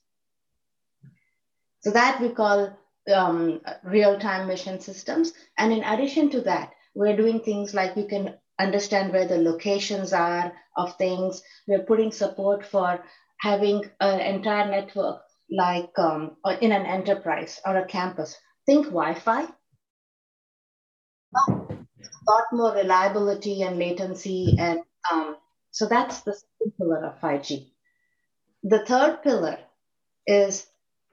So 1.83 1.91
that 1.91 2.21
we 2.21 2.31
call 2.31 2.77
um, 3.13 3.61
real-time 3.83 4.47
mission 4.47 4.81
systems. 4.81 5.33
And 5.59 5.73
in 5.73 5.83
addition 5.83 6.31
to 6.31 6.41
that, 6.43 6.73
we're 6.95 7.17
doing 7.17 7.41
things 7.41 7.75
like 7.75 7.97
you 7.97 8.07
can 8.07 8.37
understand 8.59 9.13
where 9.13 9.27
the 9.27 9.39
locations 9.39 10.13
are 10.13 10.53
of 10.77 10.97
things. 10.97 11.43
We're 11.67 11.83
putting 11.83 12.13
support 12.13 12.65
for 12.65 13.05
having 13.41 13.91
an 14.01 14.21
entire 14.21 14.71
network 14.71 15.23
like 15.51 15.91
um, 15.99 16.37
in 16.61 16.73
an 16.73 16.87
enterprise 16.87 17.61
or 17.67 17.77
a 17.77 17.87
campus. 17.87 18.37
Think 18.67 18.87
Wi-Fi. 18.87 19.43
A 21.35 22.31
lot 22.31 22.45
more 22.53 22.75
reliability 22.75 23.63
and 23.63 23.79
latency. 23.79 24.55
And 24.59 24.81
um, 25.11 25.37
so 25.73 25.89
that's 25.89 26.21
the 26.21 26.35
second 26.35 26.77
pillar 26.79 27.07
of 27.07 27.21
5G. 27.21 27.71
The 28.63 28.85
third 28.85 29.23
pillar 29.23 29.59
is 30.27 30.67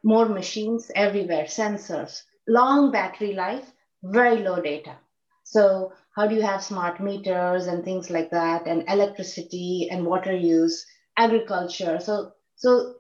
more 0.04 0.28
machines 0.28 0.92
everywhere, 0.96 1.46
sensors, 1.46 2.24
long 2.48 2.92
battery 2.92 3.34
life, 3.34 3.72
very 4.04 4.38
low 4.38 4.62
data. 4.62 4.96
So 5.44 5.94
how 6.16 6.28
do 6.28 6.36
you 6.36 6.42
have 6.42 6.64
smart 6.64 7.00
meters 7.00 7.68
and 7.68 7.84
things 7.84 8.10
like 8.10 8.32
that, 8.32 8.68
and 8.68 8.84
electricity 8.88 9.88
and 9.92 10.06
water 10.06 10.36
use, 10.36 10.86
agriculture. 11.18 12.00
So 12.00 12.32
so 12.56 12.96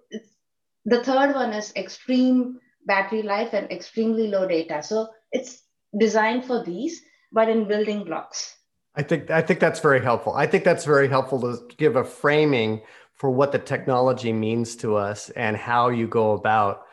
the 0.86 1.03
third 1.03 1.36
one 1.36 1.53
is 1.53 1.74
extreme 1.75 2.60
battery 2.86 3.22
life 3.22 3.53
and 3.53 3.72
extremely 3.72 4.27
low 4.27 4.48
data. 4.48 4.82
So 4.82 5.10
it's 5.32 5.62
designed 5.98 6.46
for 6.46 6.63
these, 6.63 7.01
but 7.32 7.50
in 7.50 7.68
building 7.68 8.03
blocks. 8.03 8.56
I 8.96 9.03
think 9.03 9.29
I 9.29 9.41
think 9.41 9.60
that's 9.60 9.79
very 9.79 10.01
helpful. 10.01 10.34
I 10.34 10.47
think 10.47 10.63
that's 10.63 10.86
very 10.86 11.08
helpful 11.08 11.41
to 11.41 11.76
give 11.78 11.95
a 11.95 12.04
framing 12.04 12.82
for 13.19 13.29
what 13.29 13.51
the 13.51 13.60
technology 13.60 14.32
means 14.32 14.75
to 14.77 14.95
us 14.95 15.29
and 15.32 15.55
how 15.58 15.89
you 15.89 16.08
go 16.08 16.32
about 16.32 16.86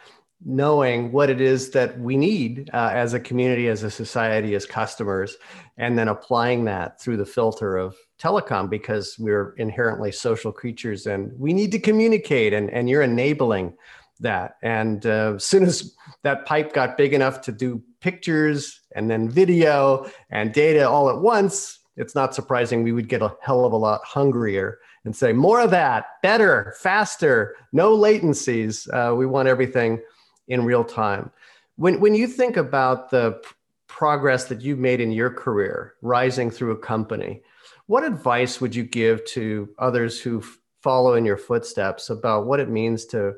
knowing 0.45 1.13
what 1.13 1.31
it 1.31 1.41
is 1.41 1.71
that 1.71 1.99
we 1.99 2.17
need 2.17 2.69
uh, 2.75 2.91
as 2.93 3.15
a 3.15 3.21
community, 3.21 3.69
as 3.69 3.85
a 3.85 3.91
society, 3.91 4.55
as 4.55 4.67
customers, 4.67 5.37
and 5.79 5.97
then 5.97 6.09
applying 6.09 6.65
that 6.65 7.01
through 7.01 7.17
the 7.17 7.25
filter 7.25 7.77
of 7.77 7.97
telecom 8.21 8.69
because 8.69 9.17
we're 9.19 9.55
inherently 9.57 10.13
social 10.13 10.53
creatures 10.53 11.07
and 11.07 11.33
we 11.39 11.53
need 11.53 11.73
to 11.73 11.79
communicate, 11.79 12.53
and, 12.53 12.71
and 12.71 12.91
you're 12.91 13.03
enabling 13.03 13.73
that. 14.21 14.57
And 14.63 15.07
uh, 15.07 15.35
as 15.37 15.45
soon 15.45 15.63
as 15.63 15.95
that 16.23 16.45
pipe 16.45 16.73
got 16.73 16.97
big 16.97 17.15
enough 17.15 17.41
to 17.43 17.53
do 17.53 17.83
pictures 18.01 18.81
and 18.95 19.09
then 19.09 19.31
video 19.31 20.11
and 20.31 20.53
data 20.53 20.89
all 20.89 21.09
at 21.09 21.19
once, 21.19 21.79
it's 21.97 22.15
not 22.15 22.35
surprising 22.35 22.83
we 22.83 22.93
would 22.93 23.09
get 23.09 23.23
a 23.23 23.35
hell 23.41 23.65
of 23.65 23.73
a 23.73 23.77
lot 23.77 24.05
hungrier 24.05 24.79
and 25.07 25.15
say 25.15 25.33
more 25.33 25.61
of 25.61 25.71
that, 25.71 26.21
better, 26.21 26.75
faster, 26.79 27.55
no 27.73 27.97
latencies. 27.97 28.93
Uh, 28.93 29.15
we 29.15 29.25
want 29.25 29.47
everything 29.47 30.03
in 30.49 30.65
real 30.65 30.85
time. 30.85 31.31
When, 31.77 32.01
when 32.01 32.17
you 32.17 32.27
think 32.27 32.57
about 32.57 33.11
the 33.11 33.41
progress 33.87 34.47
that 34.47 34.63
you've 34.63 34.81
made 34.81 35.01
in 35.01 35.13
your 35.13 35.31
career, 35.31 35.95
rising 36.03 36.51
through 36.51 36.73
a 36.73 36.79
company, 36.79 37.41
what 37.87 38.03
advice 38.03 38.61
would 38.61 38.75
you 38.75 38.83
give 38.83 39.25
to 39.27 39.69
others 39.79 40.21
who 40.21 40.43
follow 40.83 41.15
in 41.15 41.25
your 41.25 41.37
footsteps 41.37 42.11
about 42.11 42.47
what 42.47 42.59
it 42.59 42.69
means 42.69 43.07
to 43.07 43.35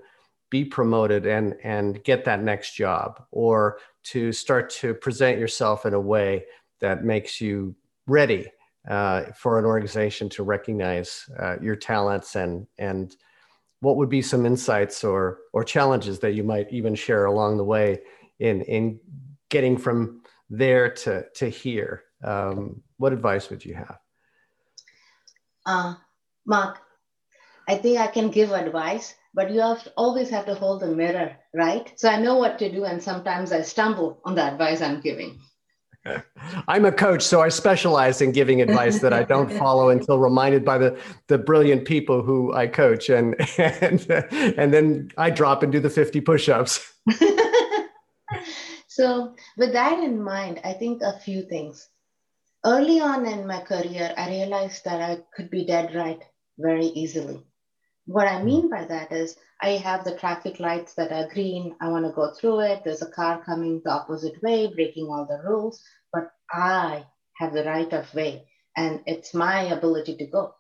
be 0.49 0.65
promoted 0.65 1.27
and, 1.27 1.55
and 1.63 2.03
get 2.03 2.25
that 2.25 2.43
next 2.43 2.77
job 2.77 3.23
or 3.31 3.79
to 4.05 4.33
start 4.33 4.71
to 4.71 4.95
present 4.95 5.39
yourself 5.39 5.85
in 5.85 5.93
a 5.93 6.01
way 6.01 6.47
that 6.81 7.05
makes 7.05 7.43
you 7.43 7.75
ready 8.07 8.47
uh, 8.89 9.25
for 9.37 9.59
an 9.59 9.65
organization 9.65 10.29
to 10.31 10.43
recognize 10.43 11.29
uh, 11.39 11.57
your 11.61 11.77
talents 11.77 12.37
and, 12.37 12.67
and 12.79 13.17
what 13.81 13.97
would 13.97 14.09
be 14.09 14.23
some 14.23 14.45
insights 14.45 15.05
or 15.05 15.39
or 15.53 15.63
challenges 15.63 16.19
that 16.19 16.33
you 16.33 16.43
might 16.43 16.73
even 16.73 16.95
share 16.95 17.27
along 17.27 17.57
the 17.57 17.65
way 17.65 18.01
in 18.41 18.63
in 18.63 18.99
getting 19.51 19.77
from 19.77 20.23
there 20.51 20.91
to 20.91 21.25
to 21.35 21.49
here? 21.49 22.03
Um, 22.25 22.83
what 22.97 23.13
advice 23.13 23.51
would 23.51 23.65
you 23.65 23.75
have? 23.75 23.99
Uh, 25.65 25.95
mark 26.47 26.81
i 27.69 27.77
think 27.77 27.99
i 27.99 28.07
can 28.07 28.31
give 28.31 28.51
advice 28.53 29.15
but 29.35 29.51
you 29.51 29.61
have 29.61 29.87
always 29.97 30.31
have 30.31 30.47
to 30.47 30.55
hold 30.55 30.81
the 30.81 30.87
mirror 30.87 31.37
right? 31.55 31.93
So 31.97 32.09
i 32.09 32.19
know 32.19 32.37
what 32.37 32.59
to 32.59 32.73
do 32.73 32.85
and 32.85 33.03
sometimes 33.03 33.53
i 33.53 33.61
stumble 33.61 34.21
on 34.25 34.35
the 34.35 34.43
advice 34.43 34.81
i'm 34.81 35.01
giving 35.01 35.39
I'm 36.69 36.85
a 36.85 36.93
coach, 36.93 37.23
so 37.23 37.41
I 37.41 37.49
specialize 37.49 38.21
in 38.21 38.33
giving 38.33 38.61
advice 38.63 39.01
that 39.01 39.13
I 39.13 39.23
don't 39.35 39.51
follow 39.51 39.91
until 39.91 40.19
reminded 40.19 40.65
by 40.65 40.79
the 40.79 40.99
the 41.27 41.39
brilliant 41.39 41.85
people 41.85 42.23
who 42.23 42.53
I 42.55 42.67
coach, 42.67 43.09
and 43.09 43.35
and 43.59 44.07
and 44.11 44.73
then 44.73 45.11
I 45.17 45.31
drop 45.31 45.63
and 45.63 45.73
do 45.73 45.81
the 45.81 45.91
50 45.91 46.21
push-ups. 46.21 46.93
so, 48.87 49.35
with 49.57 49.73
that 49.73 49.99
in 49.99 50.23
mind, 50.23 50.61
I 50.65 50.73
think 50.73 51.03
a 51.03 51.19
few 51.19 51.43
things. 51.43 51.89
Early 52.65 53.01
on 53.01 53.27
in 53.27 53.47
my 53.47 53.61
career, 53.61 54.13
I 54.17 54.31
realized 54.31 54.85
that 54.85 55.01
I 55.01 55.19
could 55.35 55.51
be 55.51 55.65
dead 55.65 55.95
right 55.95 56.23
very 56.59 56.87
easily. 56.87 57.45
What 58.07 58.27
I 58.27 58.43
mean 58.43 58.69
by 58.71 58.85
that 58.87 59.13
is 59.13 59.37
I 59.61 59.71
have 59.71 60.05
the 60.05 60.17
traffic 60.17 60.61
lights 60.61 60.95
that 60.95 61.13
are 61.13 61.29
green. 61.33 61.77
I 61.81 61.89
want 61.89 62.07
to 62.07 62.13
go 62.13 62.33
through 62.33 62.61
it. 62.61 62.83
There's 62.85 63.03
a 63.03 63.11
car 63.11 63.43
coming 63.45 63.83
the 63.85 63.91
opposite 63.91 64.43
way, 64.43 64.69
breaking 64.69 65.09
all 65.09 65.27
the 65.27 65.43
rules, 65.49 65.83
but 66.13 66.31
I 66.51 67.07
have 67.37 67.53
the 67.53 67.65
right 67.65 67.93
of 67.93 68.13
way 68.15 68.49
and 68.77 69.03
it's 69.07 69.35
my 69.35 69.63
ability 69.63 70.17
to 70.17 70.27
go. 70.27 70.55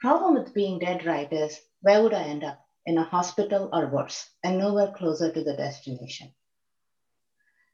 Problem 0.00 0.34
with 0.34 0.54
being 0.54 0.78
dead 0.78 1.04
right 1.04 1.32
is 1.32 1.60
where 1.82 2.02
would 2.02 2.14
I 2.14 2.24
end 2.24 2.44
up? 2.44 2.60
In 2.86 2.98
a 2.98 3.04
hospital 3.04 3.70
or 3.72 3.86
worse, 3.86 4.28
and 4.42 4.58
nowhere 4.58 4.92
closer 4.94 5.32
to 5.32 5.42
the 5.42 5.56
destination. 5.56 6.34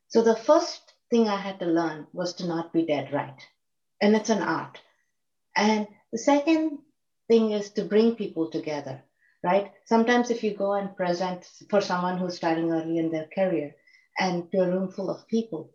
So 0.07 0.23
the 0.23 0.37
first 0.37 0.93
thing 1.11 1.27
I 1.27 1.37
had 1.37 1.59
to 1.59 1.67
learn 1.67 2.07
was 2.13 2.35
to 2.35 2.47
not 2.47 2.73
be 2.73 2.87
dead 2.87 3.13
right. 3.13 3.41
And 4.01 4.15
it's 4.15 4.31
an 4.31 4.43
art. 4.43 4.79
And 5.57 5.89
the 6.13 6.19
second 6.19 6.79
thing 7.27 7.51
is 7.51 7.71
to 7.71 7.85
bring 7.85 8.15
people 8.15 8.51
together 8.51 9.03
right? 9.43 9.73
Sometimes 9.87 10.31
if 10.31 10.43
you 10.43 10.55
go 10.55 10.75
and 10.75 10.97
present 10.97 11.49
for 11.69 11.81
someone 11.81 12.19
who's 12.19 12.37
starting 12.37 12.71
early 12.71 12.99
in 12.99 13.11
their 13.11 13.29
career 13.35 13.75
and 14.19 14.51
to 14.53 14.61
a 14.61 14.69
room 14.69 14.91
full 14.91 15.11
of 15.11 15.27
people 15.29 15.73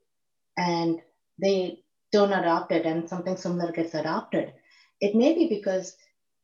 and 0.57 1.01
they 1.41 1.83
don't 2.11 2.33
adopt 2.33 2.71
it 2.71 2.85
and 2.85 3.09
something 3.09 3.37
similar 3.37 3.71
gets 3.71 3.93
adopted, 3.93 4.53
it 5.01 5.15
may 5.15 5.33
be 5.33 5.49
because 5.49 5.95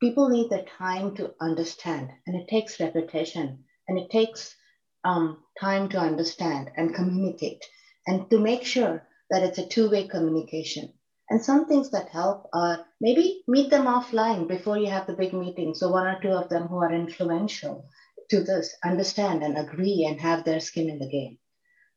people 0.02 0.30
need 0.30 0.50
the 0.50 0.66
time 0.78 1.16
to 1.16 1.34
understand 1.40 2.10
and 2.26 2.36
it 2.36 2.48
takes 2.48 2.80
repetition 2.80 3.64
and 3.88 4.00
it 4.00 4.10
takes 4.10 4.56
um, 5.04 5.38
time 5.60 5.90
to 5.90 6.00
understand 6.00 6.70
and 6.76 6.96
communicate 6.96 7.64
and 8.08 8.30
to 8.30 8.40
make 8.40 8.64
sure 8.64 9.08
that 9.30 9.44
it's 9.44 9.58
a 9.58 9.68
two-way 9.68 10.08
communication 10.08 10.94
and 11.32 11.42
some 11.42 11.66
things 11.66 11.92
that 11.92 12.10
help 12.10 12.50
are 12.54 12.86
maybe 13.00 13.42
meet 13.48 13.70
them 13.70 13.86
offline 13.86 14.50
before 14.50 14.78
you 14.78 14.88
have 14.88 15.08
the 15.08 15.14
big 15.14 15.32
meeting. 15.34 15.74
So 15.74 15.90
one 15.90 16.06
or 16.06 16.20
two 16.22 16.32
of 16.32 16.50
them 16.50 16.68
who 16.68 16.76
are 16.76 16.92
influential 16.92 17.88
to 18.32 18.44
this 18.44 18.76
understand 18.84 19.42
and 19.42 19.58
agree 19.58 20.06
and 20.10 20.20
have 20.20 20.44
their 20.44 20.60
skin 20.60 20.90
in 20.90 21.00
the 21.00 21.10
game. 21.10 21.38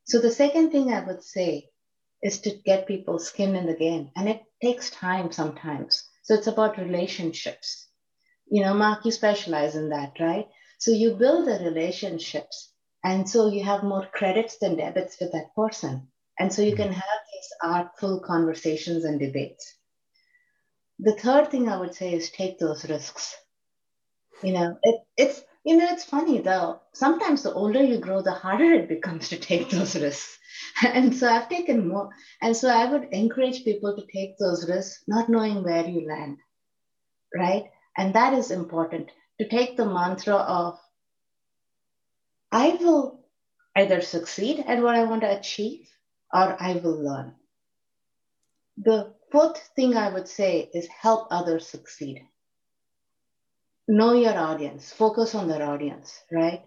So 0.04 0.20
the 0.20 0.30
second 0.30 0.70
thing 0.70 0.92
I 0.92 1.04
would 1.04 1.24
say 1.24 1.70
is 2.24 2.40
to 2.40 2.50
get 2.64 2.88
people 2.88 3.18
skin 3.18 3.54
in 3.54 3.66
the 3.66 3.76
game. 3.76 4.10
And 4.16 4.28
it 4.28 4.42
takes 4.60 4.90
time 4.90 5.30
sometimes. 5.30 6.08
So 6.22 6.34
it's 6.34 6.46
about 6.46 6.78
relationships. 6.78 7.86
You 8.50 8.62
know, 8.62 8.72
Mark, 8.74 9.04
you 9.04 9.12
specialize 9.12 9.76
in 9.76 9.90
that, 9.90 10.14
right? 10.18 10.48
So 10.78 10.90
you 10.90 11.14
build 11.14 11.46
the 11.46 11.62
relationships. 11.62 12.72
And 13.04 13.28
so 13.28 13.48
you 13.48 13.62
have 13.62 13.84
more 13.84 14.08
credits 14.12 14.56
than 14.56 14.76
debits 14.76 15.18
with 15.20 15.32
that 15.32 15.54
person. 15.54 16.08
And 16.38 16.52
so 16.52 16.62
you 16.62 16.74
can 16.74 16.88
mm-hmm. 16.88 16.94
have 16.94 17.20
these 17.32 17.52
artful 17.62 18.20
conversations 18.20 19.04
and 19.04 19.20
debates. 19.20 19.74
The 20.98 21.12
third 21.12 21.50
thing 21.50 21.68
I 21.68 21.76
would 21.76 21.94
say 21.94 22.14
is 22.14 22.30
take 22.30 22.58
those 22.58 22.88
risks. 22.88 23.36
You 24.42 24.52
know, 24.52 24.78
it, 24.82 25.00
it's 25.18 25.42
you 25.64 25.76
know 25.76 25.88
it's 25.90 26.04
funny 26.04 26.40
though. 26.40 26.80
Sometimes 26.92 27.42
the 27.42 27.52
older 27.52 27.82
you 27.82 27.98
grow, 27.98 28.22
the 28.22 28.32
harder 28.32 28.72
it 28.72 28.88
becomes 28.88 29.28
to 29.30 29.38
take 29.38 29.70
those 29.70 29.96
risks. 30.00 30.38
And 30.84 31.14
so 31.14 31.28
I've 31.28 31.48
taken 31.48 31.88
more. 31.88 32.10
And 32.42 32.56
so 32.56 32.68
I 32.68 32.90
would 32.90 33.08
encourage 33.12 33.64
people 33.64 33.96
to 33.96 34.06
take 34.12 34.38
those 34.38 34.68
risks, 34.68 35.02
not 35.08 35.28
knowing 35.28 35.62
where 35.62 35.86
you 35.86 36.06
land, 36.06 36.38
right? 37.34 37.64
And 37.96 38.14
that 38.14 38.34
is 38.34 38.50
important 38.50 39.10
to 39.40 39.48
take 39.48 39.76
the 39.76 39.86
mantra 39.86 40.34
of 40.34 40.78
I 42.52 42.76
will 42.80 43.24
either 43.76 44.00
succeed 44.00 44.64
at 44.66 44.82
what 44.82 44.94
I 44.94 45.04
want 45.04 45.22
to 45.22 45.38
achieve 45.38 45.88
or 46.32 46.56
I 46.60 46.74
will 46.74 47.02
learn. 47.02 47.34
The 48.76 49.14
fourth 49.32 49.58
thing 49.74 49.96
I 49.96 50.12
would 50.12 50.28
say 50.28 50.70
is 50.74 50.86
help 50.88 51.28
others 51.30 51.66
succeed. 51.68 52.26
Know 53.86 54.14
your 54.14 54.36
audience, 54.36 54.92
focus 54.92 55.34
on 55.34 55.48
their 55.48 55.62
audience, 55.62 56.22
right? 56.32 56.62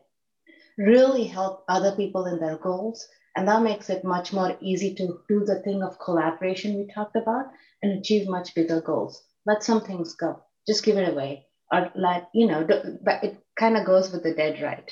Really 0.77 1.25
help 1.25 1.63
other 1.67 1.95
people 1.95 2.25
in 2.25 2.39
their 2.39 2.57
goals. 2.57 3.07
And 3.35 3.47
that 3.47 3.61
makes 3.61 3.89
it 3.89 4.03
much 4.03 4.33
more 4.33 4.57
easy 4.61 4.95
to 4.95 5.19
do 5.27 5.45
the 5.45 5.61
thing 5.61 5.83
of 5.83 5.99
collaboration 5.99 6.75
we 6.75 6.91
talked 6.93 7.15
about 7.15 7.45
and 7.81 7.99
achieve 7.99 8.27
much 8.27 8.55
bigger 8.55 8.81
goals. 8.81 9.23
Let 9.45 9.63
some 9.63 9.81
things 9.81 10.15
go, 10.15 10.43
just 10.67 10.83
give 10.83 10.97
it 10.97 11.09
away. 11.09 11.45
Or 11.71 11.91
like, 11.95 12.25
you 12.33 12.47
know, 12.47 12.65
but 13.03 13.23
it 13.23 13.37
kind 13.59 13.77
of 13.77 13.85
goes 13.85 14.11
with 14.11 14.23
the 14.23 14.33
dead 14.33 14.61
right, 14.61 14.91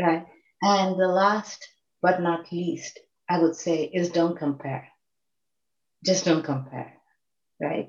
right? 0.00 0.26
And 0.62 0.98
the 0.98 1.08
last 1.08 1.66
but 2.02 2.20
not 2.20 2.50
least, 2.52 2.98
I 3.28 3.40
would 3.40 3.56
say, 3.56 3.84
is 3.84 4.10
don't 4.10 4.38
compare. 4.38 4.88
Just 6.04 6.24
don't 6.24 6.44
compare 6.44 6.98
right? 7.60 7.88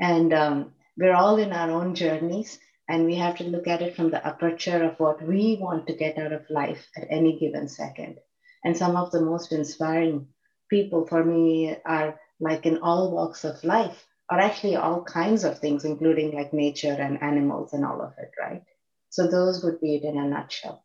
And 0.00 0.32
um, 0.32 0.72
we're 0.96 1.14
all 1.14 1.36
in 1.36 1.52
our 1.52 1.70
own 1.70 1.94
journeys, 1.94 2.58
and 2.92 3.06
we 3.06 3.14
have 3.14 3.36
to 3.38 3.44
look 3.44 3.66
at 3.66 3.80
it 3.80 3.96
from 3.96 4.10
the 4.10 4.24
aperture 4.24 4.84
of 4.84 5.00
what 5.00 5.26
we 5.26 5.56
want 5.58 5.86
to 5.86 5.94
get 5.94 6.18
out 6.18 6.30
of 6.30 6.44
life 6.50 6.86
at 6.94 7.06
any 7.08 7.38
given 7.38 7.66
second. 7.66 8.18
And 8.64 8.76
some 8.76 8.96
of 8.96 9.10
the 9.10 9.22
most 9.22 9.50
inspiring 9.50 10.26
people 10.68 11.06
for 11.06 11.24
me 11.24 11.74
are 11.86 12.20
like 12.38 12.66
in 12.66 12.76
all 12.82 13.10
walks 13.10 13.44
of 13.44 13.64
life, 13.64 14.06
or 14.30 14.38
actually 14.38 14.76
all 14.76 15.02
kinds 15.04 15.42
of 15.42 15.58
things, 15.58 15.86
including 15.86 16.32
like 16.32 16.52
nature 16.52 16.92
and 16.92 17.22
animals 17.22 17.72
and 17.72 17.82
all 17.82 18.02
of 18.02 18.12
it, 18.18 18.30
right? 18.38 18.62
So 19.08 19.26
those 19.26 19.64
would 19.64 19.80
be 19.80 19.96
it 19.96 20.04
in 20.04 20.18
a 20.18 20.28
nutshell. 20.28 20.84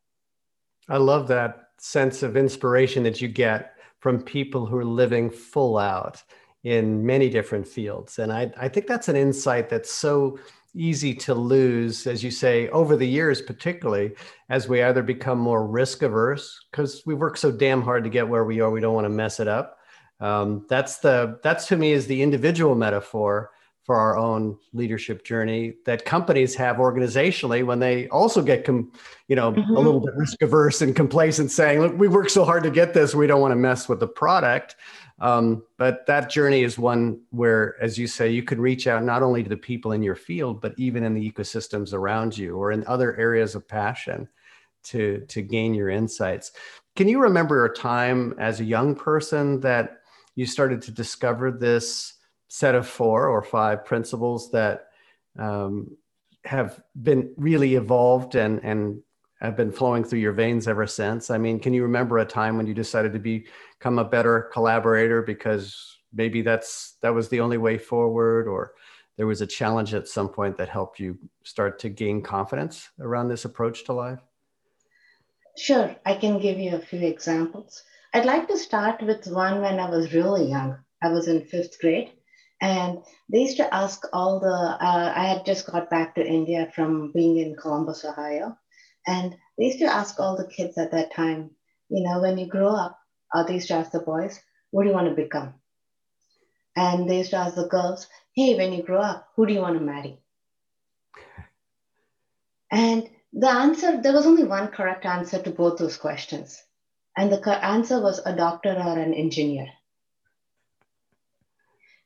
I 0.88 0.98
love 0.98 1.28
that 1.28 1.72
sense 1.78 2.24
of 2.24 2.38
inspiration 2.38 3.04
that 3.04 3.20
you 3.20 3.28
get 3.28 3.74
from 4.00 4.22
people 4.22 4.66
who 4.66 4.78
are 4.78 4.86
living 4.86 5.30
full 5.30 5.78
out 5.78 6.24
in 6.64 7.06
many 7.06 7.30
different 7.30 7.68
fields. 7.68 8.18
And 8.18 8.32
I, 8.32 8.50
I 8.56 8.70
think 8.70 8.88
that's 8.88 9.10
an 9.10 9.18
insight 9.18 9.68
that's 9.68 9.92
so 9.92 10.40
easy 10.78 11.14
to 11.14 11.34
lose, 11.34 12.08
as 12.08 12.24
you 12.24 12.32
say, 12.32 12.70
over 12.70 12.96
the 12.96 13.08
years, 13.08 13.42
particularly 13.42 14.14
as 14.50 14.68
we 14.68 14.84
either 14.84 15.04
become 15.04 15.40
more 15.40 15.68
risk 15.68 16.02
averse 16.04 16.60
because 16.72 17.04
we 17.06 17.14
work 17.14 17.38
so 17.38 17.52
damn 17.52 17.82
hard 17.82 18.04
to 18.04 18.10
get 18.10 18.28
where 18.28 18.46
we 18.46 18.62
are, 18.62 18.70
we 18.70 18.80
don't 18.80 18.94
want 18.94 19.06
to 19.06 19.10
mess 19.10 19.40
it 19.40 19.48
up. 19.48 19.78
Um, 20.20 20.66
that's 20.70 20.98
the 20.98 21.40
that's 21.44 21.68
to 21.68 21.78
me 21.78 21.92
is 21.92 22.08
the 22.08 22.22
individual 22.22 22.76
metaphor 22.76 23.52
for 23.88 23.96
our 23.96 24.18
own 24.18 24.58
leadership 24.74 25.24
journey 25.24 25.76
that 25.86 26.04
companies 26.04 26.54
have 26.54 26.76
organizationally 26.76 27.66
when 27.66 27.80
they 27.80 28.08
also 28.10 28.42
get 28.42 28.66
com, 28.66 28.92
you 29.30 29.36
know 29.36 29.54
mm-hmm. 29.54 29.76
a 29.76 29.80
little 29.80 30.02
bit 30.02 30.14
risk 30.16 30.42
averse 30.42 30.82
and 30.82 30.94
complacent 30.94 31.50
saying 31.50 31.80
look 31.80 31.98
we 31.98 32.10
work 32.10 32.30
so 32.30 32.44
hard 32.44 32.64
to 32.64 32.70
get 32.70 32.94
this 32.94 33.16
we 33.16 33.28
don't 33.28 33.40
want 33.40 33.54
to 33.54 33.56
mess 33.56 33.88
with 33.88 34.02
the 34.02 34.08
product 34.08 34.76
um, 35.20 35.64
but 35.78 36.06
that 36.06 36.30
journey 36.30 36.64
is 36.64 36.78
one 36.78 37.22
where, 37.32 37.82
as 37.82 37.98
you 37.98 38.06
say, 38.08 38.30
you 38.30 38.44
can 38.44 38.62
reach 38.62 38.86
out 38.86 39.04
not 39.04 39.24
only 39.24 39.42
to 39.42 39.50
the 39.50 39.58
people 39.58 39.92
in 39.92 40.04
your 40.04 40.16
field, 40.16 40.62
but 40.62 40.76
even 40.78 41.04
in 41.04 41.14
the 41.14 41.32
ecosystems 41.32 41.94
around 41.94 42.38
you 42.38 42.56
or 42.56 42.72
in 42.72 42.86
other 42.86 43.18
areas 43.18 43.56
of 43.56 43.68
passion 43.68 44.28
to, 44.84 45.26
to 45.28 45.42
gain 45.42 45.74
your 45.74 45.90
insights. 45.90 46.52
Can 46.96 47.08
you 47.08 47.20
remember 47.20 47.66
a 47.66 47.76
time 47.76 48.36
as 48.38 48.60
a 48.60 48.66
young 48.66 48.96
person 48.96 49.60
that 49.62 50.02
you 50.36 50.46
started 50.46 50.84
to 50.84 50.92
discover 50.92 51.52
this 51.52 52.14
set 52.48 52.76
of 52.76 52.88
four 52.88 53.28
or 53.28 53.42
five 53.42 53.86
principles 53.86 54.52
that 54.52 54.88
um, 55.38 55.98
have 56.46 56.82
been 57.02 57.34
really 57.38 57.76
evolved 57.76 58.36
and, 58.36 58.64
and 58.64 59.02
have 59.42 59.56
been 59.56 59.72
flowing 59.72 60.04
through 60.04 60.20
your 60.20 60.34
veins 60.34 60.68
ever 60.68 60.88
since. 60.88 61.30
I 61.30 61.38
mean, 61.38 61.60
can 61.60 61.74
you 61.74 61.84
remember 61.84 62.18
a 62.18 62.26
time 62.26 62.58
when 62.58 62.68
you 62.68 62.74
decided 62.74 63.14
to 63.14 63.20
become 63.20 64.00
a 64.00 64.04
better 64.04 64.50
collaborator 64.52 65.22
because 65.22 65.98
maybe 66.14 66.42
that's 66.42 66.96
that 67.02 67.14
was 67.14 67.30
the 67.30 67.40
only 67.40 67.58
way 67.58 67.78
forward 67.78 68.48
or 68.48 68.74
there 69.18 69.28
was 69.28 69.42
a 69.42 69.48
challenge 69.48 69.94
at 69.94 70.08
some 70.08 70.30
point 70.30 70.58
that 70.58 70.70
helped 70.70 71.00
you 71.00 71.18
start 71.44 71.80
to 71.80 71.90
gain 71.90 72.22
confidence 72.22 72.90
around 73.00 73.28
this 73.28 73.46
approach 73.46 73.84
to 73.86 73.94
life? 73.94 74.20
Sure, 75.58 75.96
I 76.06 76.14
can 76.16 76.40
give 76.40 76.60
you 76.60 76.76
a 76.76 76.80
few 76.80 77.02
examples. 77.02 77.84
I'd 78.14 78.26
like 78.26 78.48
to 78.48 78.58
start 78.58 79.02
with 79.02 79.26
one 79.28 79.62
when 79.62 79.80
I 79.80 79.90
was 79.90 80.14
really 80.14 80.46
young. 80.46 80.78
I 81.02 81.10
was 81.10 81.28
in 81.28 81.46
fifth 81.46 81.80
grade, 81.80 82.12
and 82.62 83.00
they 83.32 83.40
used 83.40 83.58
to 83.58 83.74
ask 83.74 84.04
all 84.14 84.40
the, 84.40 84.48
uh, 84.48 85.14
I 85.16 85.26
had 85.26 85.46
just 85.46 85.66
got 85.66 85.90
back 85.90 86.16
to 86.16 86.26
India 86.26 86.72
from 86.76 87.12
being 87.12 87.38
in 87.38 87.56
Columbus, 87.56 88.06
Ohio. 88.06 88.56
And 89.08 89.38
they 89.58 89.66
used 89.66 89.80
to 89.80 89.86
ask 89.86 90.20
all 90.20 90.36
the 90.36 90.48
kids 90.48 90.78
at 90.78 90.92
that 90.92 91.14
time, 91.14 91.52
you 91.90 92.04
know, 92.04 92.20
when 92.20 92.38
you 92.38 92.46
grow 92.46 92.76
up, 92.76 93.00
used 93.50 93.70
to 93.70 93.76
ask 93.76 93.92
the 93.92 94.00
boys, 94.00 94.40
what 94.72 94.84
do 94.84 94.90
you 94.90 94.96
want 94.96 95.08
to 95.08 95.16
become? 95.16 95.54
And 96.76 97.10
they 97.10 97.20
used 97.20 97.32
to 97.32 97.38
ask 97.38 97.56
the 97.56 97.68
girls, 97.68 98.08
hey, 98.36 98.56
when 98.56 98.74
you 98.74 98.84
grow 98.84 99.00
up, 99.00 99.30
who 99.36 99.48
do 99.48 99.54
you 99.54 99.62
want 99.62 99.78
to 99.80 99.84
marry? 99.84 100.20
And 102.70 103.10
the 103.34 103.50
answer, 103.50 104.02
there 104.02 104.14
was 104.14 104.26
only 104.26 104.44
one 104.44 104.68
correct 104.68 105.06
answer 105.06 105.42
to 105.42 105.52
both 105.52 105.78
those 105.80 105.98
questions. 105.98 106.62
And 107.16 107.32
the 107.32 107.66
answer 107.66 108.02
was 108.02 108.20
a 108.26 108.36
doctor 108.36 108.74
or 108.74 109.00
an 109.00 109.14
engineer. 109.14 109.68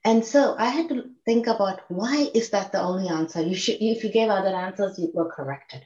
And 0.03 0.25
so 0.25 0.55
I 0.57 0.65
had 0.65 0.89
to 0.89 1.09
think 1.25 1.47
about 1.47 1.81
why 1.89 2.29
is 2.33 2.51
that 2.51 2.71
the 2.71 2.81
only 2.81 3.09
answer? 3.09 3.41
You 3.41 3.55
should, 3.55 3.77
if 3.81 4.03
you 4.03 4.11
gave 4.11 4.29
other 4.29 4.55
answers, 4.55 4.97
you 4.97 5.11
were 5.13 5.31
corrected. 5.31 5.85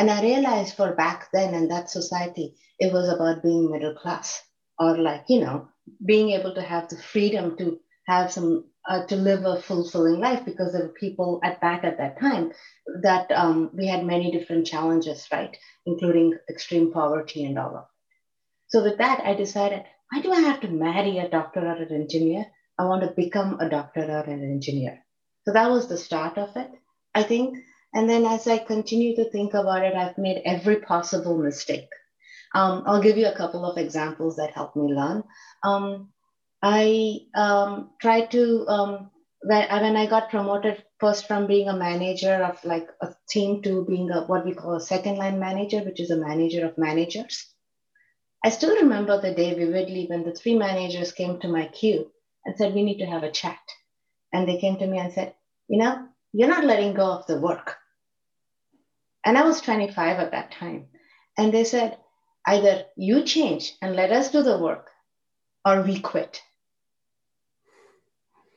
And 0.00 0.10
I 0.10 0.22
realized 0.22 0.76
for 0.76 0.94
back 0.94 1.28
then 1.30 1.52
in 1.52 1.68
that 1.68 1.90
society, 1.90 2.56
it 2.78 2.90
was 2.90 3.10
about 3.10 3.42
being 3.42 3.70
middle 3.70 3.94
class 3.94 4.42
or 4.78 4.96
like, 4.96 5.24
you 5.28 5.40
know, 5.40 5.68
being 6.06 6.30
able 6.30 6.54
to 6.54 6.62
have 6.62 6.88
the 6.88 6.96
freedom 6.96 7.54
to 7.58 7.78
have 8.06 8.32
some, 8.32 8.64
uh, 8.88 9.04
to 9.08 9.16
live 9.16 9.44
a 9.44 9.60
fulfilling 9.60 10.18
life 10.18 10.42
because 10.46 10.72
there 10.72 10.84
were 10.84 10.94
people 11.04 11.38
at 11.44 11.60
back 11.60 11.84
at 11.84 11.98
that 11.98 12.18
time 12.18 12.50
that 13.02 13.30
um, 13.30 13.72
we 13.74 13.88
had 13.88 14.06
many 14.06 14.30
different 14.30 14.66
challenges, 14.66 15.28
right? 15.30 15.54
Including 15.84 16.32
extreme 16.48 16.90
poverty 16.90 17.44
and 17.44 17.58
all 17.58 17.76
of 17.76 17.82
it. 17.82 17.88
So 18.68 18.82
with 18.82 18.96
that, 18.96 19.20
I 19.22 19.34
decided, 19.34 19.82
why 20.10 20.22
do 20.22 20.32
I 20.32 20.40
have 20.40 20.60
to 20.62 20.68
marry 20.68 21.18
a 21.18 21.28
doctor 21.28 21.60
or 21.60 21.74
an 21.74 21.92
engineer? 21.92 22.46
I 22.78 22.84
want 22.84 23.02
to 23.02 23.12
become 23.14 23.60
a 23.60 23.68
doctor 23.68 24.04
or 24.04 24.20
an 24.20 24.44
engineer. 24.44 25.04
So 25.44 25.52
that 25.52 25.70
was 25.70 25.88
the 25.88 25.98
start 25.98 26.38
of 26.38 26.56
it. 26.56 26.70
I 27.14 27.22
think 27.22 27.58
and 27.94 28.08
then 28.08 28.24
as 28.24 28.46
I 28.46 28.58
continue 28.58 29.16
to 29.16 29.30
think 29.30 29.54
about 29.54 29.84
it, 29.84 29.94
I've 29.94 30.18
made 30.18 30.42
every 30.44 30.76
possible 30.76 31.36
mistake. 31.36 31.88
Um, 32.54 32.84
I'll 32.86 33.02
give 33.02 33.16
you 33.16 33.26
a 33.26 33.36
couple 33.36 33.64
of 33.64 33.78
examples 33.78 34.36
that 34.36 34.52
helped 34.52 34.76
me 34.76 34.92
learn. 34.92 35.24
Um, 35.62 36.12
I 36.62 37.20
um, 37.34 37.90
tried 38.00 38.30
to, 38.32 38.66
um, 38.68 39.10
when, 39.42 39.68
when 39.68 39.96
I 39.96 40.06
got 40.06 40.30
promoted 40.30 40.84
first 40.98 41.26
from 41.26 41.46
being 41.46 41.68
a 41.68 41.76
manager 41.76 42.34
of 42.44 42.62
like 42.64 42.88
a 43.00 43.14
team 43.28 43.62
to 43.62 43.84
being 43.86 44.10
a, 44.10 44.22
what 44.22 44.44
we 44.44 44.54
call 44.54 44.74
a 44.74 44.80
second 44.80 45.16
line 45.16 45.38
manager, 45.38 45.78
which 45.80 46.00
is 46.00 46.10
a 46.10 46.16
manager 46.16 46.66
of 46.66 46.76
managers. 46.76 47.46
I 48.44 48.50
still 48.50 48.74
remember 48.76 49.20
the 49.20 49.34
day 49.34 49.54
vividly 49.54 50.06
when 50.08 50.24
the 50.24 50.32
three 50.32 50.56
managers 50.56 51.12
came 51.12 51.40
to 51.40 51.48
my 51.48 51.66
queue 51.66 52.10
and 52.44 52.56
said, 52.56 52.74
We 52.74 52.82
need 52.82 52.98
to 52.98 53.06
have 53.06 53.22
a 53.22 53.30
chat. 53.30 53.58
And 54.32 54.48
they 54.48 54.58
came 54.58 54.78
to 54.78 54.86
me 54.86 54.98
and 54.98 55.12
said, 55.12 55.34
You 55.68 55.78
know, 55.78 56.08
you're 56.32 56.48
not 56.48 56.64
letting 56.64 56.94
go 56.94 57.10
of 57.12 57.26
the 57.26 57.38
work. 57.38 57.76
And 59.24 59.36
I 59.36 59.42
was 59.42 59.60
25 59.60 60.18
at 60.18 60.30
that 60.32 60.52
time. 60.52 60.86
And 61.36 61.52
they 61.52 61.64
said, 61.64 61.98
either 62.46 62.84
you 62.96 63.22
change 63.24 63.72
and 63.82 63.96
let 63.96 64.12
us 64.12 64.30
do 64.30 64.42
the 64.42 64.58
work, 64.58 64.88
or 65.64 65.82
we 65.82 66.00
quit. 66.00 66.40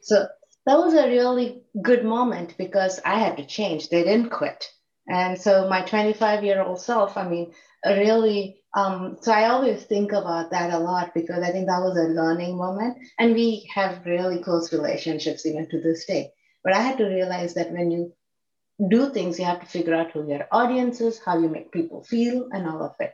So 0.02 0.28
that 0.66 0.78
was 0.78 0.94
a 0.94 1.08
really 1.08 1.64
good 1.82 2.04
moment 2.04 2.56
because 2.58 3.00
I 3.06 3.20
had 3.20 3.38
to 3.38 3.46
change. 3.46 3.90
They 3.90 4.04
didn't 4.04 4.32
quit. 4.32 4.70
And 5.08 5.40
so 5.40 5.68
my 5.68 5.82
25 5.82 6.44
year 6.44 6.62
old 6.62 6.80
self, 6.80 7.18
I 7.18 7.28
mean, 7.28 7.54
really, 7.86 8.62
um, 8.76 9.18
so 9.22 9.32
I 9.32 9.50
always 9.50 9.84
think 9.84 10.14
about 10.14 10.52
that 10.52 10.74
a 10.74 10.80
lot 10.80 11.14
because 11.14 11.44
I 11.44 11.52
think 11.52 11.68
that 11.68 11.82
was 11.82 11.98
a 11.98 12.14
learning 12.14 12.58
moment. 12.58 12.98
And 13.20 13.34
we 13.34 13.70
have 13.74 14.06
really 14.06 14.42
close 14.42 14.72
relationships 14.72 15.46
even 15.46 15.70
to 15.70 15.82
this 15.82 16.06
day. 16.06 16.32
But 16.64 16.74
I 16.74 16.82
had 16.82 16.98
to 17.00 17.06
realize 17.06 17.54
that 17.56 17.72
when 17.72 17.92
you 17.92 18.14
do 18.90 19.10
things, 19.10 19.40
you 19.40 19.46
have 19.46 19.60
to 19.62 19.66
figure 19.66 19.94
out 19.94 20.12
who 20.12 20.28
your 20.28 20.48
audience 20.52 21.00
is, 21.02 21.20
how 21.24 21.38
you 21.38 21.50
make 21.50 21.72
people 21.72 22.04
feel, 22.04 22.50
and 22.52 22.68
all 22.68 22.84
of 22.84 22.96
it. 23.00 23.14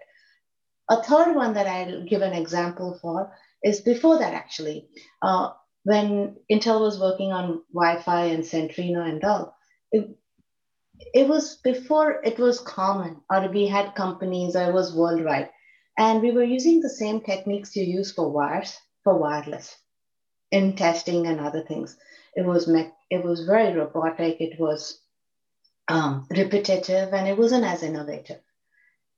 A 0.89 1.03
third 1.03 1.35
one 1.35 1.53
that 1.53 1.67
I'll 1.67 2.03
give 2.05 2.21
an 2.21 2.33
example 2.33 2.97
for 3.01 3.31
is 3.63 3.81
before 3.81 4.19
that, 4.19 4.33
actually. 4.33 4.87
Uh, 5.21 5.51
when 5.83 6.37
Intel 6.51 6.81
was 6.81 6.99
working 6.99 7.31
on 7.31 7.61
Wi 7.73 8.01
Fi 8.01 8.25
and 8.25 8.43
Centrino 8.43 9.07
and 9.07 9.23
all, 9.23 9.55
it, 9.91 10.09
it 11.13 11.27
was 11.27 11.57
before 11.57 12.21
it 12.23 12.39
was 12.39 12.59
common, 12.59 13.21
or 13.29 13.49
we 13.49 13.67
had 13.67 13.95
companies, 13.95 14.55
it 14.55 14.73
was 14.73 14.95
worldwide. 14.95 15.49
And 15.97 16.21
we 16.21 16.31
were 16.31 16.43
using 16.43 16.79
the 16.79 16.89
same 16.89 17.21
techniques 17.21 17.75
you 17.75 17.83
use 17.83 18.11
for 18.13 18.29
wires, 18.29 18.77
for 19.03 19.17
wireless 19.17 19.77
in 20.51 20.75
testing 20.75 21.27
and 21.27 21.39
other 21.39 21.61
things. 21.61 21.97
It 22.35 22.45
was 22.45 22.67
me- 22.67 22.91
it 23.09 23.23
was 23.23 23.45
very 23.45 23.73
robotic. 23.77 24.39
It 24.39 24.59
was 24.59 24.99
um, 25.89 26.27
repetitive, 26.29 27.13
and 27.13 27.27
it 27.27 27.37
wasn't 27.37 27.65
as 27.65 27.83
innovative. 27.83 28.39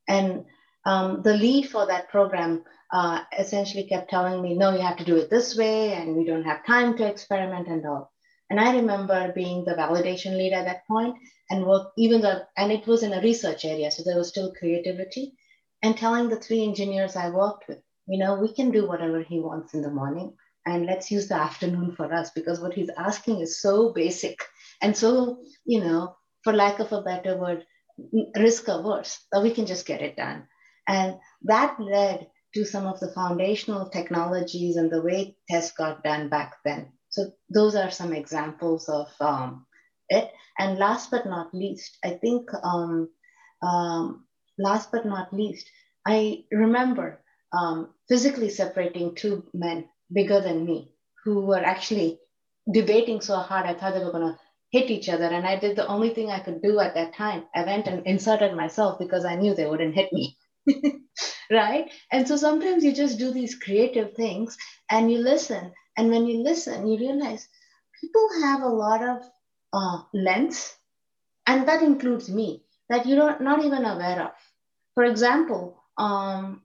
And 0.08 0.46
um, 0.84 1.22
the 1.22 1.36
lead 1.36 1.68
for 1.68 1.86
that 1.86 2.08
program 2.08 2.64
uh, 2.92 3.20
essentially 3.38 3.84
kept 3.84 4.10
telling 4.10 4.42
me, 4.42 4.54
no, 4.54 4.74
you 4.74 4.80
have 4.80 4.96
to 4.96 5.04
do 5.04 5.16
it 5.16 5.30
this 5.30 5.56
way, 5.56 5.92
and 5.92 6.16
we 6.16 6.24
don't 6.24 6.44
have 6.44 6.66
time 6.66 6.96
to 6.96 7.06
experiment 7.06 7.68
and 7.68 7.86
all. 7.86 8.10
And 8.50 8.58
I 8.58 8.74
remember 8.74 9.32
being 9.34 9.64
the 9.64 9.74
validation 9.74 10.36
lead 10.36 10.52
at 10.52 10.66
that 10.66 10.86
point 10.86 11.16
and 11.50 11.64
work 11.64 11.92
even 11.96 12.20
though, 12.20 12.42
and 12.56 12.72
it 12.72 12.86
was 12.86 13.02
in 13.02 13.14
a 13.14 13.22
research 13.22 13.64
area, 13.64 13.90
so 13.90 14.02
there 14.04 14.18
was 14.18 14.28
still 14.28 14.52
creativity, 14.58 15.34
and 15.82 15.96
telling 15.96 16.28
the 16.28 16.36
three 16.36 16.64
engineers 16.64 17.16
I 17.16 17.30
worked 17.30 17.68
with, 17.68 17.78
you 18.06 18.18
know, 18.18 18.34
we 18.34 18.52
can 18.52 18.70
do 18.70 18.86
whatever 18.86 19.22
he 19.22 19.40
wants 19.40 19.74
in 19.74 19.82
the 19.82 19.90
morning, 19.90 20.34
and 20.66 20.86
let's 20.86 21.10
use 21.10 21.28
the 21.28 21.34
afternoon 21.34 21.94
for 21.96 22.12
us 22.12 22.30
because 22.30 22.60
what 22.60 22.74
he's 22.74 22.90
asking 22.96 23.40
is 23.40 23.60
so 23.60 23.92
basic 23.92 24.38
and 24.82 24.96
so, 24.96 25.38
you 25.64 25.80
know, 25.80 26.16
for 26.44 26.52
lack 26.52 26.78
of 26.80 26.92
a 26.92 27.02
better 27.02 27.36
word, 27.36 27.64
risk 28.36 28.68
averse 28.68 29.18
that 29.32 29.42
we 29.42 29.50
can 29.50 29.66
just 29.66 29.86
get 29.86 30.02
it 30.02 30.16
done. 30.16 30.46
And 30.88 31.18
that 31.42 31.78
led 31.78 32.28
to 32.54 32.64
some 32.64 32.86
of 32.86 33.00
the 33.00 33.12
foundational 33.12 33.88
technologies 33.88 34.76
and 34.76 34.90
the 34.90 35.02
way 35.02 35.36
tests 35.48 35.72
got 35.76 36.02
done 36.02 36.28
back 36.28 36.56
then. 36.64 36.92
So 37.10 37.30
those 37.50 37.74
are 37.74 37.90
some 37.90 38.12
examples 38.12 38.88
of 38.88 39.08
um, 39.20 39.66
it. 40.08 40.30
And 40.58 40.78
last 40.78 41.10
but 41.10 41.26
not 41.26 41.54
least, 41.54 41.98
I 42.04 42.10
think 42.10 42.50
um, 42.62 43.08
um, 43.62 44.26
last 44.58 44.90
but 44.92 45.06
not 45.06 45.32
least, 45.32 45.66
I 46.06 46.44
remember 46.50 47.22
um, 47.52 47.90
physically 48.08 48.50
separating 48.50 49.14
two 49.14 49.44
men 49.54 49.88
bigger 50.12 50.40
than 50.40 50.64
me 50.64 50.92
who 51.24 51.46
were 51.46 51.64
actually 51.64 52.18
debating 52.70 53.20
so 53.20 53.36
hard. 53.36 53.66
I 53.66 53.74
thought 53.74 53.94
they 53.94 54.04
were 54.04 54.12
going 54.12 54.32
to 54.32 54.38
hit 54.72 54.90
each 54.90 55.08
other. 55.08 55.26
And 55.26 55.46
I 55.46 55.58
did 55.58 55.76
the 55.76 55.86
only 55.86 56.10
thing 56.14 56.30
I 56.30 56.40
could 56.40 56.62
do 56.62 56.80
at 56.80 56.94
that 56.94 57.14
time. 57.14 57.44
I 57.54 57.64
went 57.64 57.86
and 57.86 58.06
inserted 58.06 58.56
myself 58.56 58.98
because 58.98 59.24
I 59.24 59.36
knew 59.36 59.54
they 59.54 59.66
wouldn't 59.68 59.94
hit 59.94 60.12
me. 60.12 60.36
right? 61.50 61.90
And 62.10 62.26
so 62.26 62.36
sometimes 62.36 62.82
you 62.82 62.94
just 62.94 63.18
do 63.18 63.30
these 63.32 63.54
creative 63.54 64.14
things 64.14 64.56
and 64.90 65.12
you 65.12 65.18
listen. 65.18 65.72
And 65.96 66.10
when 66.10 66.26
you 66.26 66.42
listen, 66.42 66.86
you 66.86 66.98
realize 66.98 67.46
people 68.00 68.28
have 68.42 68.62
a 68.62 68.68
lot 68.68 69.02
of 69.02 69.22
uh, 69.72 70.02
lens, 70.14 70.74
and 71.46 71.68
that 71.68 71.82
includes 71.82 72.28
me, 72.30 72.62
that 72.88 73.06
you're 73.06 73.38
not 73.40 73.64
even 73.64 73.84
aware 73.84 74.22
of. 74.22 74.32
For 74.94 75.04
example, 75.04 75.82
um, 75.98 76.62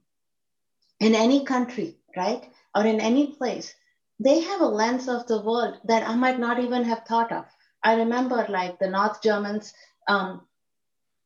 in 1.00 1.14
any 1.14 1.44
country, 1.44 1.96
right, 2.16 2.44
or 2.74 2.86
in 2.86 3.00
any 3.00 3.28
place, 3.34 3.74
they 4.20 4.40
have 4.40 4.60
a 4.60 4.66
lens 4.66 5.08
of 5.08 5.26
the 5.26 5.40
world 5.40 5.78
that 5.84 6.08
I 6.08 6.14
might 6.16 6.38
not 6.38 6.58
even 6.58 6.84
have 6.84 7.04
thought 7.06 7.32
of. 7.32 7.46
I 7.82 7.94
remember 7.94 8.46
like 8.48 8.78
the 8.78 8.90
North 8.90 9.22
Germans 9.22 9.72
um, 10.08 10.42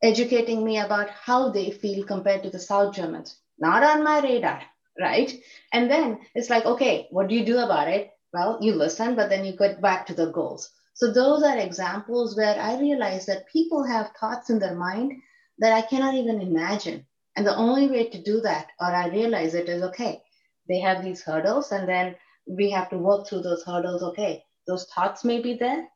educating 0.03 0.65
me 0.65 0.79
about 0.79 1.11
how 1.11 1.51
they 1.51 1.71
feel 1.71 2.05
compared 2.05 2.43
to 2.43 2.51
the 2.51 2.59
South 2.59 2.95
Germans. 2.95 3.37
Not 3.59 3.83
on 3.83 4.03
my 4.03 4.21
radar, 4.21 4.63
right? 5.01 5.33
And 5.73 5.91
then 5.91 6.21
it's 6.35 6.51
like, 6.51 6.65
okay, 6.67 7.07
what 7.11 7.29
do 7.29 7.35
you 7.35 7.45
do 7.45 7.59
about 7.59 7.89
it? 7.89 8.11
Well, 8.33 8.59
you 8.61 8.75
listen, 8.75 9.15
but 9.15 9.29
then 9.29 9.45
you 9.45 9.57
get 9.57 9.81
back 9.81 10.07
to 10.07 10.15
the 10.15 10.31
goals. 10.31 10.71
So 10.95 11.13
those 11.13 11.43
are 11.43 11.59
examples 11.59 12.37
where 12.37 12.61
I 12.61 12.79
realize 12.79 13.27
that 13.27 13.47
people 13.47 13.85
have 13.85 14.13
thoughts 14.19 14.51
in 14.51 14.59
their 14.59 14.75
mind 14.75 15.13
that 15.59 15.73
I 15.73 15.83
cannot 15.83 16.15
even 16.15 16.41
imagine. 16.41 17.07
And 17.37 17.47
the 17.47 17.57
only 17.57 17.89
way 17.89 18.09
to 18.11 18.23
do 18.23 18.41
that, 18.41 18.69
or 18.81 18.89
I 18.89 19.09
realize 19.09 19.55
it, 19.55 19.69
is 19.69 19.83
okay, 19.83 20.23
they 20.69 20.81
have 20.81 21.03
these 21.03 21.23
hurdles, 21.23 21.73
and 21.73 21.89
then 21.89 22.17
we 22.47 22.71
have 22.71 22.91
to 22.91 22.99
work 22.99 23.27
through 23.27 23.43
those 23.43 23.65
hurdles. 23.65 24.03
Okay, 24.03 24.45
those 24.67 24.87
thoughts 24.87 25.25
may 25.25 25.41
be 25.41 25.55
there, 25.55 25.89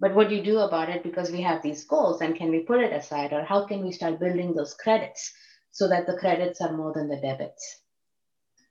but 0.00 0.14
what 0.14 0.28
do 0.28 0.34
you 0.34 0.42
do 0.42 0.60
about 0.60 0.88
it? 0.88 1.02
Because 1.02 1.30
we 1.30 1.42
have 1.42 1.62
these 1.62 1.84
goals 1.84 2.22
and 2.22 2.34
can 2.34 2.50
we 2.50 2.60
put 2.60 2.80
it 2.80 2.92
aside 2.92 3.32
or 3.32 3.44
how 3.44 3.66
can 3.66 3.84
we 3.84 3.92
start 3.92 4.18
building 4.18 4.54
those 4.54 4.74
credits 4.74 5.32
so 5.70 5.88
that 5.88 6.06
the 6.06 6.16
credits 6.16 6.60
are 6.62 6.72
more 6.72 6.92
than 6.92 7.06
the 7.06 7.20
debits? 7.20 7.82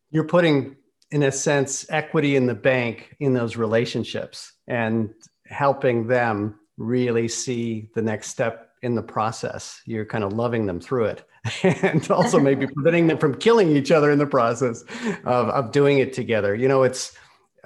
You're 0.09 0.25
putting 0.25 0.75
in 1.11 1.23
a 1.23 1.31
sense 1.31 1.85
equity 1.89 2.35
in 2.35 2.47
the 2.47 2.55
bank 2.55 3.15
in 3.19 3.33
those 3.33 3.55
relationships 3.57 4.53
and 4.67 5.13
helping 5.45 6.07
them 6.07 6.59
really 6.77 7.27
see 7.27 7.89
the 7.93 8.01
next 8.01 8.29
step 8.29 8.71
in 8.81 8.95
the 8.95 9.03
process. 9.03 9.81
You're 9.85 10.05
kind 10.05 10.23
of 10.23 10.33
loving 10.33 10.65
them 10.65 10.79
through 10.79 11.05
it 11.05 11.25
and 11.63 12.09
also 12.09 12.39
maybe 12.39 12.65
preventing 12.73 13.05
them 13.05 13.19
from 13.19 13.35
killing 13.35 13.75
each 13.75 13.91
other 13.91 14.11
in 14.11 14.17
the 14.17 14.25
process 14.25 14.83
of, 15.25 15.49
of 15.49 15.71
doing 15.71 15.99
it 15.99 16.11
together. 16.13 16.55
You 16.55 16.67
know 16.67 16.83
it's 16.83 17.15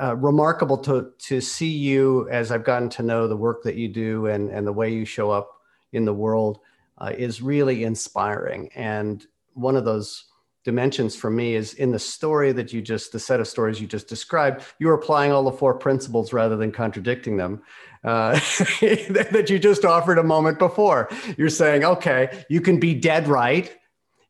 uh, 0.01 0.15
remarkable 0.15 0.77
to 0.77 1.11
to 1.19 1.41
see 1.41 1.71
you 1.71 2.27
as 2.29 2.51
I've 2.51 2.63
gotten 2.63 2.89
to 2.89 3.03
know 3.03 3.27
the 3.27 3.37
work 3.37 3.63
that 3.63 3.75
you 3.75 3.87
do 3.87 4.27
and 4.27 4.49
and 4.49 4.65
the 4.65 4.73
way 4.73 4.91
you 4.91 5.05
show 5.05 5.31
up 5.31 5.51
in 5.91 6.05
the 6.05 6.13
world 6.13 6.59
uh, 6.97 7.13
is 7.15 7.41
really 7.41 7.83
inspiring. 7.83 8.69
And 8.75 9.25
one 9.53 9.75
of 9.75 9.85
those 9.85 10.25
dimensions 10.63 11.15
for 11.15 11.29
me 11.29 11.55
is 11.55 11.73
in 11.73 11.91
the 11.91 11.99
story 11.99 12.51
that 12.53 12.71
you 12.71 12.81
just 12.81 13.11
the 13.11 13.19
set 13.19 13.39
of 13.39 13.47
stories 13.47 13.81
you 13.81 13.87
just 13.87 14.07
described. 14.07 14.63
You're 14.79 14.93
applying 14.93 15.31
all 15.31 15.43
the 15.43 15.51
four 15.51 15.73
principles 15.73 16.33
rather 16.33 16.55
than 16.55 16.71
contradicting 16.71 17.37
them. 17.37 17.61
Uh, 18.03 18.31
that 18.81 19.47
you 19.49 19.59
just 19.59 19.85
offered 19.85 20.17
a 20.17 20.23
moment 20.23 20.59
before. 20.59 21.09
You're 21.37 21.49
saying, 21.49 21.85
okay, 21.85 22.43
you 22.49 22.59
can 22.59 22.79
be 22.79 22.93
dead 22.93 23.27
right, 23.27 23.71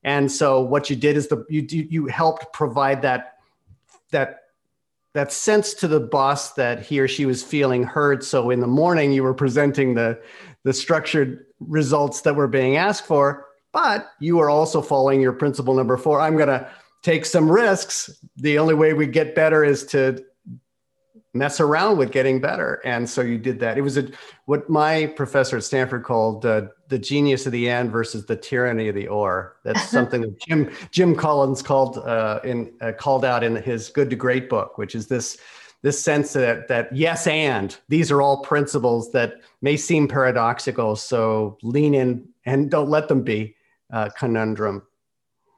and 0.03 0.31
so 0.31 0.61
what 0.61 0.89
you 0.89 0.95
did 0.95 1.17
is 1.17 1.27
the 1.27 1.45
you 1.49 1.65
you 1.69 2.05
helped 2.07 2.53
provide 2.53 3.01
that 3.01 3.37
that 4.11 4.42
that 5.13 5.31
sense 5.31 5.73
to 5.75 5.87
the 5.87 5.99
boss 5.99 6.53
that 6.53 6.81
he 6.81 6.99
or 6.99 7.07
she 7.07 7.25
was 7.25 7.43
feeling 7.43 7.83
heard. 7.83 8.23
So 8.23 8.49
in 8.49 8.59
the 8.59 8.67
morning, 8.67 9.11
you 9.11 9.23
were 9.23 9.33
presenting 9.33 9.93
the, 9.93 10.19
the 10.63 10.73
structured 10.73 11.45
results 11.59 12.21
that 12.21 12.35
were 12.35 12.47
being 12.47 12.77
asked 12.77 13.05
for, 13.05 13.45
but 13.71 14.07
you 14.19 14.37
were 14.37 14.49
also 14.49 14.81
following 14.81 15.21
your 15.21 15.33
principle 15.33 15.75
number 15.75 15.97
four. 15.97 16.19
I'm 16.19 16.35
going 16.35 16.49
to 16.49 16.67
take 17.03 17.25
some 17.25 17.51
risks. 17.51 18.09
The 18.37 18.57
only 18.57 18.73
way 18.73 18.93
we 18.93 19.07
get 19.07 19.35
better 19.35 19.63
is 19.63 19.85
to 19.87 20.23
mess 21.35 21.59
around 21.59 21.97
with 21.97 22.11
getting 22.11 22.39
better. 22.39 22.81
And 22.85 23.09
so 23.09 23.21
you 23.21 23.37
did 23.37 23.59
that. 23.59 23.77
It 23.77 23.81
was 23.81 23.97
a, 23.97 24.07
what 24.45 24.69
my 24.69 25.07
professor 25.15 25.57
at 25.57 25.63
Stanford 25.63 26.03
called 26.03 26.45
uh, 26.45 26.67
the 26.93 26.99
genius 26.99 27.47
of 27.47 27.51
the 27.51 27.67
and 27.71 27.91
versus 27.91 28.27
the 28.27 28.35
tyranny 28.35 28.87
of 28.87 28.93
the 28.93 29.07
or. 29.07 29.57
That's 29.63 29.89
something 29.97 30.21
that 30.21 30.39
Jim 30.39 30.71
Jim 30.91 31.15
Collins 31.15 31.63
called 31.63 31.97
uh, 31.97 32.39
in 32.43 32.71
uh, 32.81 32.91
called 32.91 33.25
out 33.25 33.43
in 33.43 33.55
his 33.55 33.89
Good 33.89 34.11
to 34.11 34.15
Great 34.15 34.47
book, 34.47 34.77
which 34.77 34.93
is 34.93 35.07
this 35.07 35.37
this 35.81 35.99
sense 35.99 36.33
that 36.33 36.67
that 36.67 36.95
yes 36.95 37.25
and 37.25 37.75
these 37.89 38.11
are 38.11 38.21
all 38.21 38.43
principles 38.43 39.11
that 39.11 39.41
may 39.61 39.75
seem 39.75 40.07
paradoxical. 40.07 40.95
So 40.95 41.57
lean 41.63 41.95
in 41.95 42.27
and 42.45 42.69
don't 42.69 42.89
let 42.89 43.07
them 43.07 43.23
be 43.23 43.55
uh, 43.91 44.09
conundrum. 44.15 44.83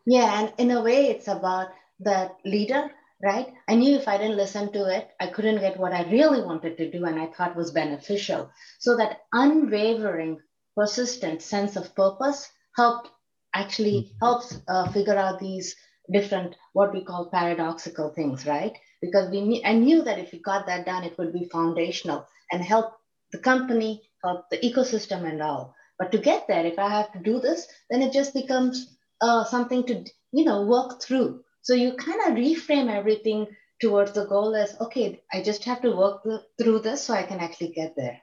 Yeah, 0.06 0.40
and 0.40 0.54
in 0.58 0.72
a 0.72 0.82
way, 0.82 1.08
it's 1.10 1.28
about 1.28 1.68
the 2.00 2.32
leader 2.46 2.90
right? 3.24 3.54
I 3.68 3.76
knew 3.76 3.96
if 3.96 4.08
I 4.08 4.18
didn't 4.18 4.38
listen 4.38 4.72
to 4.74 4.86
it, 4.96 5.10
I 5.20 5.28
couldn't 5.28 5.60
get 5.60 5.80
what 5.80 5.94
I 5.94 6.10
really 6.12 6.42
wanted 6.42 6.78
to 6.78 6.92
do 6.92 7.06
and 7.06 7.20
I 7.20 7.28
thought 7.28 7.56
was 7.56 7.72
beneficial. 7.72 8.52
So 8.78 8.96
that 8.98 9.22
unwavering, 9.34 10.40
persistent 10.76 11.42
sense 11.42 11.76
of 11.76 11.96
purpose 11.96 12.50
helped 12.76 13.10
actually 13.54 13.94
mm-hmm. 13.94 14.26
helps 14.26 14.60
uh, 14.68 14.92
figure 14.92 15.16
out 15.18 15.40
these 15.40 15.76
different 16.12 16.56
what 16.74 16.94
we 16.94 17.04
call 17.04 17.30
paradoxical 17.32 18.10
things, 18.14 18.46
right? 18.46 18.74
Because 19.02 19.30
we 19.30 19.64
I 19.66 19.74
knew 19.74 20.04
that 20.04 20.20
if 20.20 20.32
we 20.32 20.40
got 20.40 20.68
that 20.68 20.86
done, 20.86 21.04
it 21.04 21.18
would 21.18 21.34
be 21.34 21.50
foundational 21.52 22.28
and 22.52 22.62
help 22.64 22.94
the 23.32 23.40
company, 23.40 24.04
help 24.24 24.50
the 24.50 24.58
ecosystem, 24.58 25.30
and 25.30 25.42
all. 25.42 25.76
But 25.98 26.12
to 26.12 26.18
get 26.18 26.48
there, 26.48 26.66
if 26.66 26.78
I 26.78 26.90
have 26.90 27.12
to 27.14 27.20
do 27.20 27.40
this, 27.40 27.68
then 27.90 28.02
it 28.02 28.12
just 28.12 28.34
becomes 28.34 28.98
uh, 29.22 29.46
something 29.46 29.86
to 29.88 30.06
you 30.32 30.46
know 30.46 30.66
work 30.66 31.02
through 31.02 31.46
so 31.66 31.74
you 31.74 31.96
kind 31.96 32.22
of 32.28 32.38
reframe 32.38 32.94
everything 32.94 33.48
towards 33.82 34.12
the 34.12 34.26
goal 34.28 34.56
as 34.56 34.80
okay, 34.80 35.20
I 35.34 35.42
just 35.42 35.64
have 35.64 35.82
to 35.82 35.98
work 35.98 36.22
through 36.62 36.80
this 36.82 37.02
so 37.02 37.16
I 37.16 37.24
can 37.24 37.40
actually 37.40 37.70
get 37.70 37.96
there. 37.96 38.22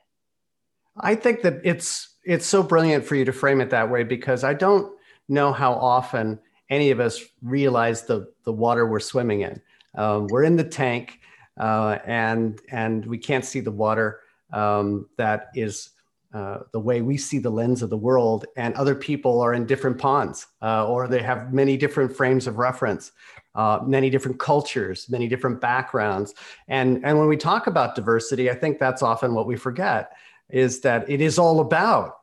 I 0.97 1.17
think 1.17 1.43
that 1.43 1.59
it's 1.65 2.12
it's 2.25 2.47
so 2.47 2.63
brilliant 2.63 3.05
for 3.05 3.17
you 3.17 3.25
to 3.25 3.33
frame 3.33 3.61
it 3.61 3.71
that 3.71 3.91
way 3.91 4.05
because 4.05 4.45
I 4.45 4.55
don't 4.55 4.93
know 5.29 5.53
how 5.53 5.73
often 5.73 6.39
any 6.71 6.91
of 6.91 7.01
us 7.01 7.21
realize 7.43 8.03
the 8.05 8.33
the 8.45 8.53
water 8.53 8.87
we're 8.87 9.01
swimming 9.01 9.43
in. 9.43 9.61
Um, 9.95 10.27
we're 10.29 10.45
in 10.45 10.57
the 10.57 10.65
tank, 10.65 11.21
uh, 11.59 11.99
and 12.07 12.61
and 12.71 13.05
we 13.07 13.19
can't 13.19 13.45
see 13.45 13.61
the 13.61 13.71
water 13.71 14.21
um, 14.53 15.09
that 15.17 15.49
is 15.55 15.91
uh, 16.33 16.61
the 16.73 16.81
way 16.81 17.03
we 17.03 17.19
see 17.19 17.39
the 17.39 17.51
lens 17.51 17.83
of 17.83 17.91
the 17.91 17.97
world, 17.97 18.47
and 18.57 18.75
other 18.75 18.95
people 18.95 19.41
are 19.41 19.53
in 19.53 19.67
different 19.67 19.99
ponds, 19.99 20.47
uh, 20.63 20.87
or 20.87 21.09
they 21.09 21.23
have 21.23 21.53
many 21.53 21.77
different 21.77 22.15
frames 22.17 22.47
of 22.47 22.57
reference, 22.57 23.13
uh, 23.55 23.81
many 23.85 24.09
different 24.09 24.39
cultures, 24.39 25.11
many 25.11 25.29
different 25.29 25.61
backgrounds, 25.61 26.35
and 26.69 27.05
and 27.05 27.19
when 27.19 27.29
we 27.29 27.37
talk 27.37 27.67
about 27.67 27.95
diversity, 27.95 28.51
I 28.51 28.55
think 28.55 28.79
that's 28.79 29.03
often 29.03 29.35
what 29.35 29.47
we 29.47 29.57
forget 29.57 30.13
is 30.53 30.81
that 30.83 31.09
it 31.11 31.21
is 31.21 31.38
all 31.38 31.61
about 31.61 32.19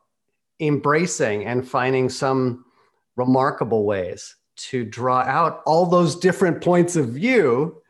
embracing 0.60 1.46
and 1.46 1.68
finding 1.68 2.10
some 2.10 2.64
remarkable 3.16 3.86
ways 3.86 4.36
to 4.56 4.86
draw 4.86 5.20
out 5.22 5.62
all 5.66 5.86
those 5.86 6.16
different 6.16 6.62
points 6.62 6.96
of 6.96 7.10
view 7.10 7.82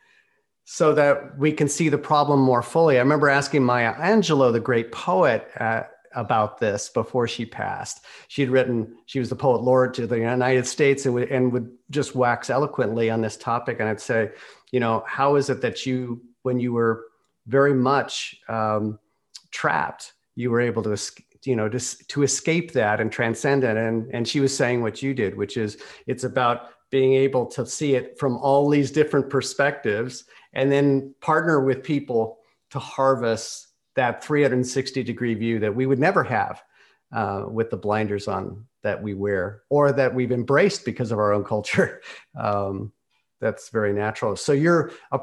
so 0.66 0.94
that 0.94 1.38
we 1.38 1.52
can 1.52 1.68
see 1.68 1.90
the 1.90 1.98
problem 1.98 2.40
more 2.40 2.62
fully. 2.62 2.98
I 2.98 3.00
remember 3.00 3.28
asking 3.28 3.64
Maya 3.64 3.94
Angelou, 3.96 4.52
the 4.52 4.60
great 4.60 4.92
poet, 4.92 5.48
uh, 5.60 5.84
about 6.16 6.60
this 6.60 6.90
before 6.90 7.28
she 7.28 7.46
passed. 7.46 8.06
She'd 8.28 8.50
written, 8.50 8.98
she 9.06 9.20
was 9.20 9.30
the 9.30 9.36
poet 9.36 9.62
laureate 9.62 9.94
to 9.96 10.08
the 10.08 10.18
United 10.18 10.66
States 10.66 11.06
and 11.06 11.14
would, 11.14 11.30
and 11.30 11.52
would 11.52 11.72
just 11.90 12.16
wax 12.16 12.50
eloquently 12.50 13.10
on 13.10 13.22
this 13.22 13.38
topic. 13.38 13.78
And 13.80 13.88
I'd 13.88 14.02
say, 14.02 14.32
you 14.72 14.80
know, 14.80 15.04
how 15.08 15.36
is 15.36 15.50
it 15.50 15.62
that 15.62 15.86
you, 15.86 16.22
when 16.44 16.60
you 16.60 16.74
were 16.74 17.06
very 17.48 17.74
much 17.74 18.36
um, 18.48 19.00
trapped, 19.52 20.14
you 20.40 20.50
were 20.50 20.62
able 20.62 20.82
to 20.82 20.98
you 21.44 21.56
know 21.56 21.68
to, 21.68 21.80
to 22.08 22.24
escape 22.24 22.72
that 22.72 23.02
and 23.02 23.12
transcend 23.12 23.64
it. 23.66 23.76
And 23.76 24.10
and 24.14 24.26
she 24.26 24.40
was 24.40 24.56
saying 24.56 24.82
what 24.82 25.04
you 25.04 25.14
did 25.14 25.36
which 25.36 25.58
is 25.58 25.78
it's 26.08 26.24
about 26.24 26.70
being 26.90 27.14
able 27.14 27.46
to 27.46 27.66
see 27.66 27.96
it 27.96 28.18
from 28.18 28.38
all 28.38 28.70
these 28.70 28.90
different 28.90 29.30
perspectives 29.30 30.24
and 30.54 30.72
then 30.72 31.14
partner 31.22 31.60
with 31.60 31.84
people 31.84 32.40
to 32.72 32.80
harvest 32.80 33.68
that 33.96 34.24
360 34.24 35.04
degree 35.04 35.34
view 35.34 35.60
that 35.60 35.76
we 35.76 35.86
would 35.86 36.00
never 36.00 36.24
have 36.24 36.64
uh, 37.12 37.44
with 37.48 37.70
the 37.70 37.78
blinders 37.78 38.28
on 38.28 38.66
that 38.82 39.04
we 39.04 39.14
wear 39.14 39.64
or 39.70 39.92
that 39.92 40.16
we've 40.16 40.32
embraced 40.32 40.86
because 40.86 41.12
of 41.12 41.20
our 41.20 41.34
own 41.34 41.44
culture. 41.44 42.02
Um, 42.40 42.94
that's 43.42 43.70
very 43.70 43.94
natural. 43.94 44.36
So 44.36 44.52
you're 44.52 44.92
a, 45.14 45.20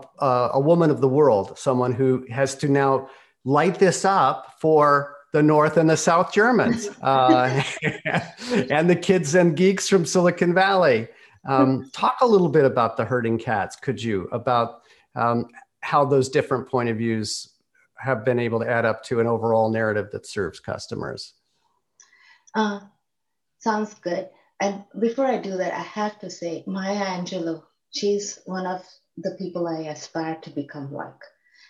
a 0.54 0.60
woman 0.60 0.90
of 0.90 1.02
the 1.02 1.08
world 1.08 1.58
someone 1.58 1.92
who 1.92 2.26
has 2.30 2.54
to 2.56 2.68
now 2.68 3.10
light 3.46 3.78
this 3.78 4.04
up 4.04 4.54
for 4.60 5.16
the 5.32 5.42
North 5.42 5.76
and 5.76 5.88
the 5.88 5.96
South 5.96 6.32
Germans 6.32 6.88
uh, 7.00 7.62
and 8.70 8.90
the 8.90 8.96
kids 8.96 9.34
and 9.34 9.56
geeks 9.56 9.88
from 9.88 10.04
Silicon 10.04 10.52
Valley. 10.52 11.08
Um, 11.48 11.88
talk 11.94 12.18
a 12.20 12.26
little 12.26 12.48
bit 12.48 12.64
about 12.64 12.96
the 12.96 13.04
herding 13.04 13.38
cats, 13.38 13.76
could 13.76 14.02
you, 14.02 14.28
about 14.32 14.82
um, 15.14 15.46
how 15.80 16.04
those 16.04 16.28
different 16.28 16.68
point 16.68 16.88
of 16.88 16.98
views 16.98 17.54
have 17.98 18.24
been 18.24 18.40
able 18.40 18.58
to 18.60 18.68
add 18.68 18.84
up 18.84 19.04
to 19.04 19.20
an 19.20 19.26
overall 19.26 19.70
narrative 19.70 20.08
that 20.12 20.26
serves 20.26 20.58
customers? 20.58 21.34
Uh, 22.54 22.80
sounds 23.60 23.94
good. 23.94 24.28
And 24.60 24.84
before 24.98 25.26
I 25.26 25.38
do 25.38 25.56
that, 25.56 25.72
I 25.72 25.82
have 25.82 26.18
to 26.20 26.30
say, 26.30 26.64
Maya 26.66 27.20
Angelou, 27.20 27.62
she's 27.90 28.40
one 28.46 28.66
of 28.66 28.82
the 29.18 29.36
people 29.38 29.68
I 29.68 29.82
aspire 29.82 30.36
to 30.42 30.50
become 30.50 30.92
like. 30.92 31.22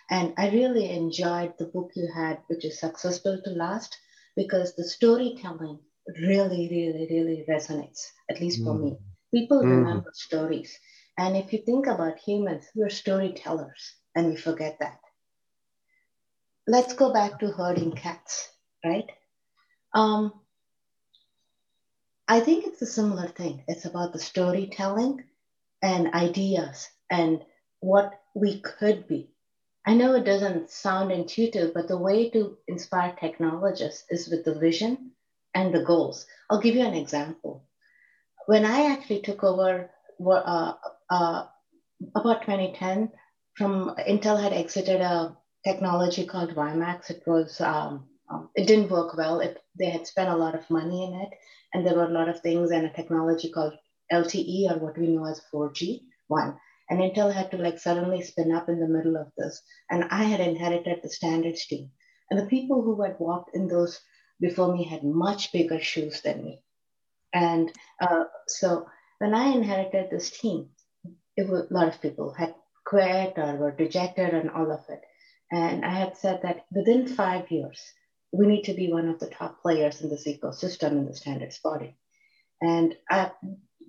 And 0.09 0.33
I 0.37 0.49
really 0.49 0.89
enjoyed 0.89 1.53
the 1.57 1.65
book 1.65 1.91
you 1.95 2.07
had, 2.13 2.39
which 2.47 2.63
is 2.63 2.79
Success 2.79 3.19
Built 3.19 3.43
to 3.43 3.51
Last, 3.51 3.97
because 4.35 4.75
the 4.75 4.83
storytelling 4.83 5.79
really, 6.21 6.69
really, 6.69 7.07
really 7.09 7.45
resonates, 7.49 8.07
at 8.29 8.39
least 8.39 8.63
for 8.63 8.73
mm. 8.73 8.83
me. 8.83 8.97
People 9.33 9.61
mm. 9.61 9.69
remember 9.69 10.11
stories. 10.13 10.77
And 11.17 11.35
if 11.35 11.51
you 11.51 11.59
think 11.59 11.87
about 11.87 12.19
humans, 12.19 12.65
we're 12.73 12.89
storytellers, 12.89 13.95
and 14.15 14.27
we 14.27 14.37
forget 14.37 14.77
that. 14.79 14.99
Let's 16.67 16.93
go 16.93 17.11
back 17.11 17.39
to 17.39 17.51
herding 17.51 17.93
cats, 17.93 18.49
right? 18.85 19.09
Um, 19.93 20.33
I 22.27 22.39
think 22.39 22.65
it's 22.65 22.81
a 22.81 22.85
similar 22.85 23.27
thing. 23.27 23.63
It's 23.67 23.85
about 23.85 24.13
the 24.13 24.19
storytelling 24.19 25.23
and 25.81 26.13
ideas 26.13 26.87
and 27.09 27.41
what 27.79 28.19
we 28.35 28.59
could 28.59 29.07
be 29.07 29.31
I 29.87 29.93
know 29.93 30.15
it 30.15 30.25
doesn't 30.25 30.69
sound 30.69 31.13
intuitive, 31.13 31.73
but 31.73 31.87
the 31.87 31.97
way 31.97 32.29
to 32.31 32.57
inspire 32.67 33.15
technologists 33.17 34.03
is 34.09 34.27
with 34.27 34.43
the 34.43 34.59
vision 34.59 35.11
and 35.55 35.73
the 35.73 35.85
goals. 35.85 36.25
I'll 36.49 36.59
give 36.59 36.75
you 36.75 36.85
an 36.85 36.93
example. 36.93 37.63
When 38.47 38.65
I 38.65 38.91
actually 38.91 39.21
took 39.21 39.45
over 39.45 39.89
uh, 40.29 40.73
uh, 41.09 41.45
about 42.13 42.41
2010, 42.41 43.13
from 43.53 43.95
Intel 44.07 44.41
had 44.41 44.51
exited 44.51 44.99
a 44.99 45.37
technology 45.65 46.25
called 46.25 46.53
WiMAX. 46.53 47.09
It 47.09 47.23
was 47.25 47.61
um, 47.61 48.09
um, 48.29 48.49
it 48.55 48.67
didn't 48.67 48.91
work 48.91 49.15
well. 49.15 49.39
It, 49.39 49.57
they 49.79 49.89
had 49.89 50.05
spent 50.05 50.29
a 50.29 50.35
lot 50.35 50.53
of 50.53 50.69
money 50.69 51.05
in 51.05 51.13
it, 51.21 51.29
and 51.73 51.87
there 51.87 51.95
were 51.95 52.07
a 52.07 52.17
lot 52.19 52.27
of 52.27 52.41
things 52.41 52.71
and 52.71 52.85
a 52.85 52.89
technology 52.89 53.49
called 53.49 53.73
LTE 54.11 54.69
or 54.69 54.79
what 54.79 54.97
we 54.97 55.07
know 55.07 55.25
as 55.25 55.41
4G 55.53 56.01
one 56.27 56.59
and 56.89 56.99
Intel 56.99 57.33
had 57.33 57.51
to 57.51 57.57
like 57.57 57.79
suddenly 57.79 58.21
spin 58.21 58.51
up 58.51 58.69
in 58.69 58.79
the 58.79 58.87
middle 58.87 59.17
of 59.17 59.31
this. 59.37 59.61
And 59.89 60.05
I 60.05 60.23
had 60.23 60.39
inherited 60.39 60.99
the 61.01 61.09
standards 61.09 61.65
team. 61.65 61.91
And 62.29 62.39
the 62.39 62.45
people 62.45 62.81
who 62.81 63.01
had 63.01 63.19
walked 63.19 63.55
in 63.55 63.67
those 63.67 63.99
before 64.39 64.73
me 64.73 64.83
had 64.83 65.03
much 65.03 65.51
bigger 65.51 65.79
shoes 65.79 66.21
than 66.21 66.43
me. 66.43 66.61
And 67.33 67.71
uh, 68.01 68.25
so 68.47 68.87
when 69.19 69.33
I 69.33 69.47
inherited 69.47 70.09
this 70.09 70.29
team, 70.29 70.69
it 71.35 71.47
was, 71.47 71.69
a 71.69 71.73
lot 71.73 71.87
of 71.87 72.01
people 72.01 72.33
had 72.33 72.55
quit 72.85 73.33
or 73.37 73.55
were 73.55 73.71
dejected 73.71 74.33
and 74.33 74.49
all 74.49 74.71
of 74.71 74.81
it. 74.89 75.01
And 75.51 75.85
I 75.85 75.93
had 75.93 76.17
said 76.17 76.41
that 76.43 76.65
within 76.71 77.07
five 77.07 77.51
years, 77.51 77.81
we 78.31 78.47
need 78.47 78.63
to 78.63 78.73
be 78.73 78.91
one 78.91 79.07
of 79.07 79.19
the 79.19 79.29
top 79.29 79.61
players 79.61 80.01
in 80.01 80.09
this 80.09 80.27
ecosystem 80.27 80.91
in 80.91 81.05
the 81.05 81.15
standards 81.15 81.59
body. 81.59 81.97
And 82.61 82.95
I, 83.09 83.31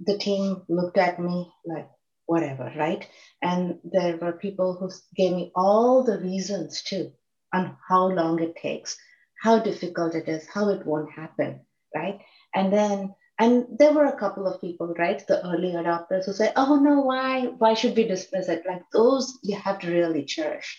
the 0.04 0.18
team 0.18 0.62
looked 0.68 0.98
at 0.98 1.20
me 1.20 1.50
like, 1.64 1.88
whatever, 2.29 2.71
right? 2.77 3.09
And 3.43 3.79
there 3.83 4.19
were 4.19 4.33
people 4.33 4.75
who 4.75 4.91
gave 5.17 5.33
me 5.35 5.51
all 5.57 6.05
the 6.05 6.19
reasons 6.19 6.83
too 6.83 7.11
on 7.55 7.77
how 7.88 8.09
long 8.09 8.41
it 8.43 8.55
takes, 8.57 8.99
how 9.43 9.59
difficult 9.59 10.14
it 10.14 10.29
is, 10.29 10.47
how 10.47 10.69
it 10.69 10.87
won't 10.87 11.11
happen, 11.11 11.61
right? 11.97 12.21
And 12.55 12.71
then, 12.71 13.14
and 13.41 13.67
there 13.79 13.95
were 13.95 14.05
a 14.05 14.19
couple 14.19 14.47
of 14.47 14.61
people, 14.61 14.95
right? 14.99 15.27
The 15.27 15.43
early 15.47 15.73
adopters 15.73 16.27
who 16.27 16.35
say, 16.35 16.53
oh 16.55 16.77
no, 16.77 17.01
why? 17.01 17.47
Why 17.47 17.73
should 17.73 17.97
we 17.97 18.07
dismiss 18.07 18.49
it? 18.49 18.62
Like 18.69 18.83
those 18.93 19.38
you 19.43 19.57
have 19.57 19.79
to 19.81 19.91
really 19.91 20.27
cherish. 20.27 20.79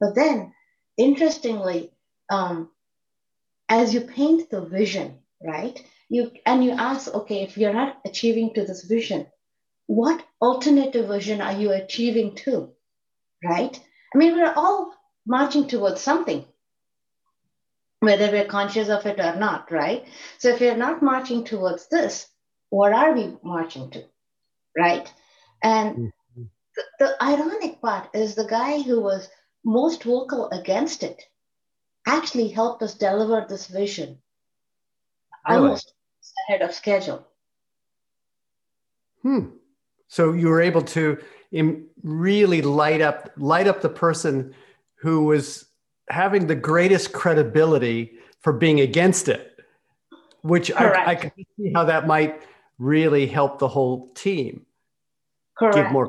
But 0.00 0.16
then, 0.16 0.52
interestingly, 0.96 1.92
um, 2.28 2.70
as 3.68 3.94
you 3.94 4.00
paint 4.00 4.50
the 4.50 4.62
vision, 4.62 5.18
right? 5.40 5.80
You 6.08 6.32
and 6.44 6.64
you 6.64 6.72
ask, 6.72 7.14
okay, 7.14 7.42
if 7.42 7.56
you're 7.56 7.72
not 7.72 7.98
achieving 8.04 8.52
to 8.54 8.64
this 8.64 8.84
vision, 8.84 9.26
what 9.88 10.22
alternative 10.40 11.08
version 11.08 11.40
are 11.40 11.54
you 11.54 11.72
achieving 11.72 12.36
to? 12.36 12.70
Right? 13.42 13.80
I 14.14 14.18
mean, 14.18 14.34
we're 14.34 14.52
all 14.54 14.94
marching 15.26 15.66
towards 15.66 16.00
something, 16.00 16.44
whether 18.00 18.30
we're 18.30 18.44
conscious 18.44 18.90
of 18.90 19.06
it 19.06 19.18
or 19.18 19.34
not, 19.36 19.72
right? 19.72 20.06
So 20.36 20.50
if 20.50 20.60
we're 20.60 20.76
not 20.76 21.02
marching 21.02 21.44
towards 21.44 21.88
this, 21.88 22.26
what 22.68 22.92
are 22.92 23.12
we 23.12 23.36
marching 23.42 23.90
to? 23.90 24.04
Right? 24.76 25.12
And 25.62 25.96
mm-hmm. 25.96 26.42
the, 26.76 26.82
the 26.98 27.22
ironic 27.22 27.80
part 27.80 28.10
is 28.14 28.34
the 28.34 28.46
guy 28.46 28.82
who 28.82 29.00
was 29.00 29.28
most 29.64 30.04
vocal 30.04 30.50
against 30.50 31.02
it 31.02 31.22
actually 32.06 32.48
helped 32.48 32.82
us 32.82 32.94
deliver 32.94 33.46
this 33.48 33.66
vision 33.66 34.18
almost 35.46 35.94
ahead 36.48 36.62
of 36.62 36.74
schedule. 36.74 37.26
Hmm. 39.22 39.57
So 40.08 40.32
you 40.32 40.48
were 40.48 40.60
able 40.60 40.82
to 40.82 41.18
really 42.02 42.62
light 42.62 43.00
up 43.00 43.30
light 43.36 43.66
up 43.66 43.80
the 43.80 43.88
person 43.88 44.54
who 44.96 45.24
was 45.24 45.66
having 46.08 46.46
the 46.46 46.54
greatest 46.54 47.12
credibility 47.12 48.12
for 48.40 48.52
being 48.52 48.80
against 48.80 49.28
it, 49.28 49.58
which 50.42 50.72
I, 50.72 51.06
I, 51.06 51.14
can 51.14 51.32
see 51.56 51.72
how 51.74 51.84
that 51.84 52.06
might 52.06 52.42
really 52.78 53.26
help 53.26 53.58
the 53.58 53.68
whole 53.68 54.08
team 54.14 54.64
Correct. 55.58 55.76
give 55.76 55.90
more 55.90 56.08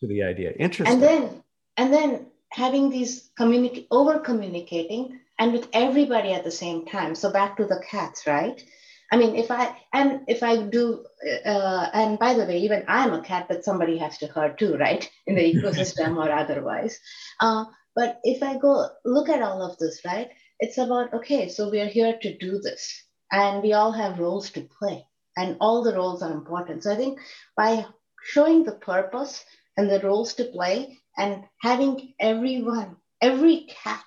to 0.00 0.06
the 0.06 0.22
idea. 0.22 0.52
Interesting. 0.52 0.94
And 0.94 1.02
then 1.02 1.42
and 1.76 1.92
then 1.92 2.26
having 2.50 2.90
these 2.90 3.30
communicate 3.36 3.86
over 3.90 4.18
communicating 4.18 5.20
and 5.38 5.52
with 5.52 5.68
everybody 5.72 6.32
at 6.32 6.44
the 6.44 6.50
same 6.50 6.86
time. 6.86 7.14
So 7.14 7.30
back 7.30 7.56
to 7.58 7.66
the 7.66 7.82
cats, 7.88 8.26
right? 8.26 8.64
I 9.12 9.16
mean, 9.16 9.36
if 9.36 9.50
I 9.50 9.76
and 9.92 10.22
if 10.26 10.42
I 10.42 10.62
do, 10.62 11.04
uh, 11.44 11.90
and 11.92 12.18
by 12.18 12.34
the 12.34 12.44
way, 12.44 12.58
even 12.58 12.84
I'm 12.88 13.12
a 13.12 13.22
cat 13.22 13.48
that 13.48 13.64
somebody 13.64 13.98
has 13.98 14.18
to 14.18 14.26
hurt 14.26 14.58
too, 14.58 14.76
right? 14.76 15.08
In 15.26 15.36
the 15.36 15.54
ecosystem 15.54 16.16
or 16.16 16.30
otherwise. 16.42 16.98
Uh, 17.40 17.66
but 17.94 18.20
if 18.24 18.42
I 18.42 18.58
go 18.58 18.88
look 19.04 19.28
at 19.28 19.42
all 19.42 19.62
of 19.62 19.78
this, 19.78 20.00
right? 20.04 20.30
It's 20.58 20.78
about 20.78 21.14
okay, 21.14 21.48
so 21.48 21.70
we 21.70 21.80
are 21.80 21.86
here 21.88 22.18
to 22.20 22.38
do 22.38 22.58
this, 22.58 23.04
and 23.30 23.62
we 23.62 23.74
all 23.74 23.92
have 23.92 24.18
roles 24.18 24.50
to 24.50 24.68
play, 24.78 25.06
and 25.36 25.56
all 25.60 25.82
the 25.82 25.94
roles 25.94 26.22
are 26.22 26.32
important. 26.32 26.82
So 26.82 26.92
I 26.92 26.96
think 26.96 27.20
by 27.56 27.86
showing 28.24 28.64
the 28.64 28.72
purpose 28.72 29.44
and 29.76 29.88
the 29.88 30.00
roles 30.00 30.34
to 30.34 30.44
play 30.44 30.98
and 31.16 31.44
having 31.60 32.14
everyone, 32.18 32.96
every 33.20 33.68
cat 33.84 34.04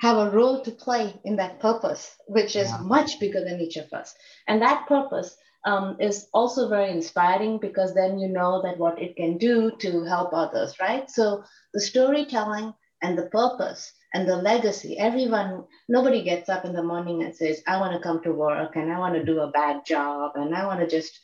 have 0.00 0.16
a 0.16 0.30
role 0.30 0.62
to 0.62 0.70
play 0.70 1.14
in 1.24 1.36
that 1.36 1.60
purpose, 1.60 2.16
which 2.26 2.54
is 2.56 2.70
yeah. 2.70 2.78
much 2.82 3.18
bigger 3.18 3.44
than 3.44 3.60
each 3.60 3.76
of 3.76 3.92
us. 3.92 4.14
And 4.46 4.62
that 4.62 4.86
purpose 4.86 5.36
um, 5.64 5.96
is 6.00 6.28
also 6.32 6.68
very 6.68 6.90
inspiring 6.90 7.58
because 7.58 7.94
then 7.94 8.18
you 8.18 8.28
know 8.28 8.62
that 8.62 8.78
what 8.78 9.00
it 9.00 9.16
can 9.16 9.38
do 9.38 9.72
to 9.78 10.04
help 10.04 10.30
others, 10.32 10.78
right? 10.80 11.10
So 11.10 11.42
the 11.74 11.80
storytelling 11.80 12.74
and 13.02 13.18
the 13.18 13.26
purpose 13.26 13.92
and 14.14 14.28
the 14.28 14.36
legacy, 14.36 14.96
everyone, 14.98 15.64
nobody 15.88 16.22
gets 16.22 16.48
up 16.48 16.64
in 16.64 16.72
the 16.72 16.82
morning 16.82 17.24
and 17.24 17.34
says, 17.34 17.62
I 17.66 17.80
want 17.80 17.92
to 17.94 18.00
come 18.00 18.22
to 18.22 18.32
work 18.32 18.76
and 18.76 18.92
I 18.92 18.98
want 19.00 19.14
to 19.14 19.24
do 19.24 19.40
a 19.40 19.50
bad 19.50 19.84
job 19.84 20.32
and 20.36 20.54
I 20.54 20.64
want 20.66 20.80
to 20.80 20.86
just, 20.86 21.18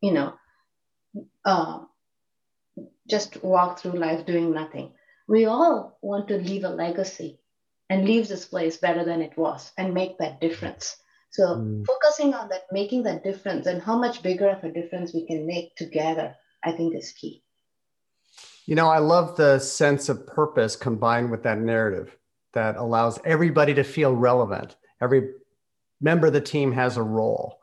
you 0.00 0.12
know, 0.12 0.32
uh, 1.44 1.80
just 3.06 3.42
walk 3.42 3.78
through 3.78 3.98
life 3.98 4.24
doing 4.24 4.52
nothing. 4.52 4.92
We 5.28 5.44
all 5.44 5.98
want 6.00 6.28
to 6.28 6.38
leave 6.38 6.64
a 6.64 6.70
legacy 6.70 7.37
and 7.90 8.04
leave 8.04 8.28
this 8.28 8.44
place 8.44 8.76
better 8.76 9.04
than 9.04 9.22
it 9.22 9.36
was 9.36 9.72
and 9.78 9.94
make 9.94 10.18
that 10.18 10.40
difference. 10.40 10.96
So 11.30 11.56
mm. 11.56 11.86
focusing 11.86 12.34
on 12.34 12.48
that, 12.48 12.64
making 12.72 13.02
that 13.04 13.24
difference 13.24 13.66
and 13.66 13.82
how 13.82 13.98
much 13.98 14.22
bigger 14.22 14.48
of 14.48 14.64
a 14.64 14.72
difference 14.72 15.12
we 15.14 15.26
can 15.26 15.46
make 15.46 15.76
together, 15.76 16.34
I 16.64 16.72
think 16.72 16.94
is 16.94 17.12
key. 17.12 17.42
You 18.66 18.74
know, 18.74 18.88
I 18.88 18.98
love 18.98 19.36
the 19.36 19.58
sense 19.58 20.08
of 20.08 20.26
purpose 20.26 20.76
combined 20.76 21.30
with 21.30 21.42
that 21.44 21.58
narrative 21.58 22.16
that 22.52 22.76
allows 22.76 23.18
everybody 23.24 23.74
to 23.74 23.84
feel 23.84 24.14
relevant. 24.14 24.76
Every 25.00 25.30
member 26.00 26.26
of 26.26 26.32
the 26.32 26.40
team 26.40 26.72
has 26.72 26.96
a 26.96 27.02
role. 27.02 27.60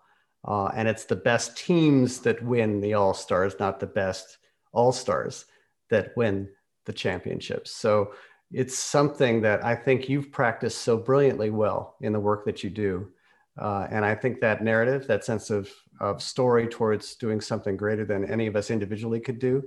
Uh, 0.47 0.67
and 0.75 0.87
it's 0.87 1.05
the 1.05 1.15
best 1.15 1.57
teams 1.57 2.19
that 2.19 2.43
win 2.43 2.81
the 2.81 2.93
All 2.93 3.13
Stars, 3.13 3.55
not 3.59 3.79
the 3.79 3.87
best 3.87 4.37
All 4.71 4.91
Stars 4.91 5.45
that 5.89 6.15
win 6.15 6.49
the 6.85 6.93
championships. 6.93 7.71
So 7.71 8.13
it's 8.55 8.77
something 8.77 9.41
that 9.41 9.65
I 9.65 9.75
think 9.75 10.07
you've 10.07 10.31
practiced 10.31 10.77
so 10.77 10.95
brilliantly 10.95 11.49
well 11.49 11.97
in 11.99 12.13
the 12.13 12.19
work 12.21 12.45
that 12.45 12.63
you 12.63 12.69
do. 12.69 13.11
Uh, 13.57 13.85
and 13.91 14.05
I 14.05 14.15
think 14.15 14.39
that 14.39 14.63
narrative, 14.63 15.07
that 15.07 15.25
sense 15.25 15.49
of, 15.49 15.69
of 15.99 16.21
story 16.21 16.65
towards 16.65 17.15
doing 17.15 17.41
something 17.41 17.75
greater 17.75 18.05
than 18.05 18.23
any 18.31 18.47
of 18.47 18.55
us 18.55 18.71
individually 18.71 19.19
could 19.19 19.39
do, 19.39 19.61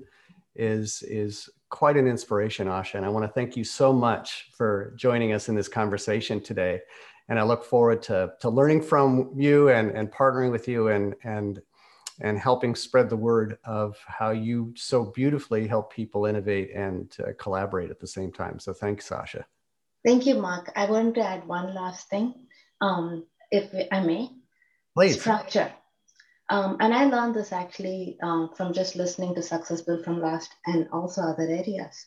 is, 0.57 1.03
is 1.03 1.51
quite 1.69 1.99
an 1.99 2.07
inspiration, 2.07 2.67
Asha. 2.67 2.95
And 2.95 3.05
I 3.05 3.11
want 3.11 3.27
to 3.27 3.33
thank 3.33 3.59
you 3.59 3.65
so 3.65 3.93
much 3.93 4.49
for 4.57 4.95
joining 4.97 5.35
us 5.35 5.51
in 5.51 5.55
this 5.55 5.69
conversation 5.69 6.41
today. 6.41 6.81
And 7.29 7.39
I 7.39 7.43
look 7.43 7.65
forward 7.65 8.01
to, 8.05 8.33
to 8.41 8.49
learning 8.49 8.81
from 8.81 9.33
you 9.37 9.69
and, 9.69 9.91
and 9.91 10.11
partnering 10.11 10.51
with 10.51 10.67
you 10.67 10.89
and, 10.89 11.15
and 11.25 11.61
and 12.21 12.39
helping 12.39 12.75
spread 12.75 13.09
the 13.09 13.17
word 13.17 13.59
of 13.65 13.97
how 14.07 14.31
you 14.31 14.73
so 14.77 15.05
beautifully 15.05 15.67
help 15.67 15.93
people 15.93 16.27
innovate 16.27 16.71
and 16.75 17.17
uh, 17.21 17.31
collaborate 17.39 17.91
at 17.91 18.01
the 18.01 18.07
same 18.07 18.33
time. 18.33 18.59
So 18.59 18.73
thanks, 18.73 19.09
Asha. 19.11 19.45
Thank 20.05 20.27
you, 20.27 20.37
Mark. 20.37 20.73
I 20.77 20.87
want 20.87 21.15
to 21.17 21.23
add 21.23 21.47
one 21.47 21.75
last 21.75 22.09
thing, 22.09 22.35
um, 22.81 23.27
if 23.51 23.73
I 23.93 24.01
may. 24.01 24.31
Please. 24.95 25.21
Structure. 25.21 25.73
Um, 26.51 26.79
and 26.81 26.95
I 26.95 27.05
learned 27.05 27.35
this 27.35 27.53
actually 27.53 28.17
um, 28.23 28.51
from 28.57 28.73
just 28.73 28.97
listening 28.97 29.35
to 29.35 29.43
Success 29.43 29.83
Built 29.83 30.05
from 30.05 30.21
Last 30.21 30.51
and 30.67 30.89
also 30.93 31.23
other 31.23 31.43
areas. 31.43 32.07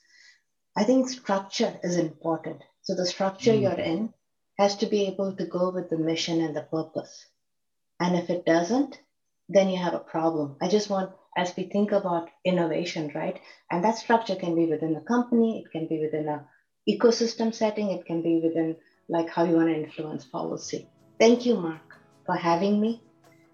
I 0.75 0.83
think 0.83 1.09
structure 1.09 1.79
is 1.83 1.97
important. 1.97 2.63
So 2.81 2.95
the 2.95 3.05
structure 3.05 3.51
mm. 3.51 3.61
you're 3.61 3.79
in 3.79 4.13
has 4.57 4.75
to 4.77 4.87
be 4.87 5.07
able 5.07 5.35
to 5.35 5.45
go 5.45 5.69
with 5.69 5.89
the 5.89 5.97
mission 5.97 6.41
and 6.41 6.55
the 6.55 6.63
purpose. 6.63 7.25
And 7.99 8.15
if 8.15 8.29
it 8.29 8.45
doesn't, 8.45 8.99
then 9.53 9.69
you 9.69 9.77
have 9.77 9.93
a 9.93 9.99
problem. 9.99 10.55
I 10.61 10.67
just 10.67 10.89
want, 10.89 11.11
as 11.37 11.53
we 11.55 11.63
think 11.63 11.91
about 11.91 12.29
innovation, 12.45 13.11
right? 13.13 13.39
And 13.69 13.83
that 13.83 13.97
structure 13.97 14.35
can 14.35 14.55
be 14.55 14.65
within 14.65 14.95
a 14.95 15.01
company, 15.01 15.63
it 15.63 15.71
can 15.71 15.87
be 15.87 15.99
within 15.99 16.27
a 16.27 16.45
ecosystem 16.89 17.53
setting, 17.53 17.91
it 17.91 18.05
can 18.05 18.21
be 18.21 18.39
within 18.43 18.75
like 19.09 19.29
how 19.29 19.43
you 19.43 19.55
want 19.55 19.69
to 19.69 19.75
influence 19.75 20.25
policy. 20.25 20.87
Thank 21.19 21.45
you, 21.45 21.55
Mark, 21.55 21.97
for 22.25 22.35
having 22.35 22.79
me. 22.79 23.03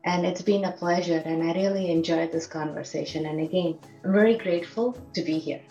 And 0.05 0.25
it's 0.25 0.41
been 0.41 0.63
a 0.65 0.71
pleasure, 0.71 1.21
and 1.25 1.43
I 1.43 1.53
really 1.53 1.91
enjoyed 1.91 2.31
this 2.31 2.47
conversation. 2.47 3.25
And 3.25 3.41
again, 3.41 3.77
I'm 4.05 4.13
very 4.13 4.37
grateful 4.37 4.97
to 5.13 5.21
be 5.21 5.37
here. 5.37 5.61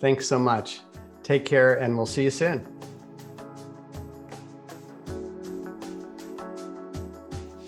Thanks 0.00 0.26
so 0.26 0.38
much. 0.38 0.80
Take 1.22 1.44
care, 1.44 1.74
and 1.74 1.96
we'll 1.96 2.06
see 2.06 2.24
you 2.24 2.30
soon. 2.30 2.66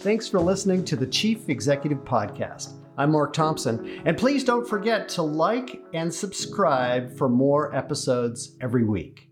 Thanks 0.09 0.27
for 0.27 0.41
listening 0.41 0.87
to 0.87 0.97
the 0.97 1.07
Chief 1.07 1.51
Executive 1.51 1.99
Podcast. 1.99 2.79
I'm 2.97 3.11
Mark 3.13 3.35
Thompson, 3.35 4.01
and 4.07 4.17
please 4.17 4.43
don't 4.43 4.67
forget 4.67 5.07
to 5.11 5.23
like 5.23 5.83
and 5.93 6.13
subscribe 6.13 7.15
for 7.15 7.29
more 7.29 7.77
episodes 7.77 8.57
every 8.63 8.85
week. 8.85 9.28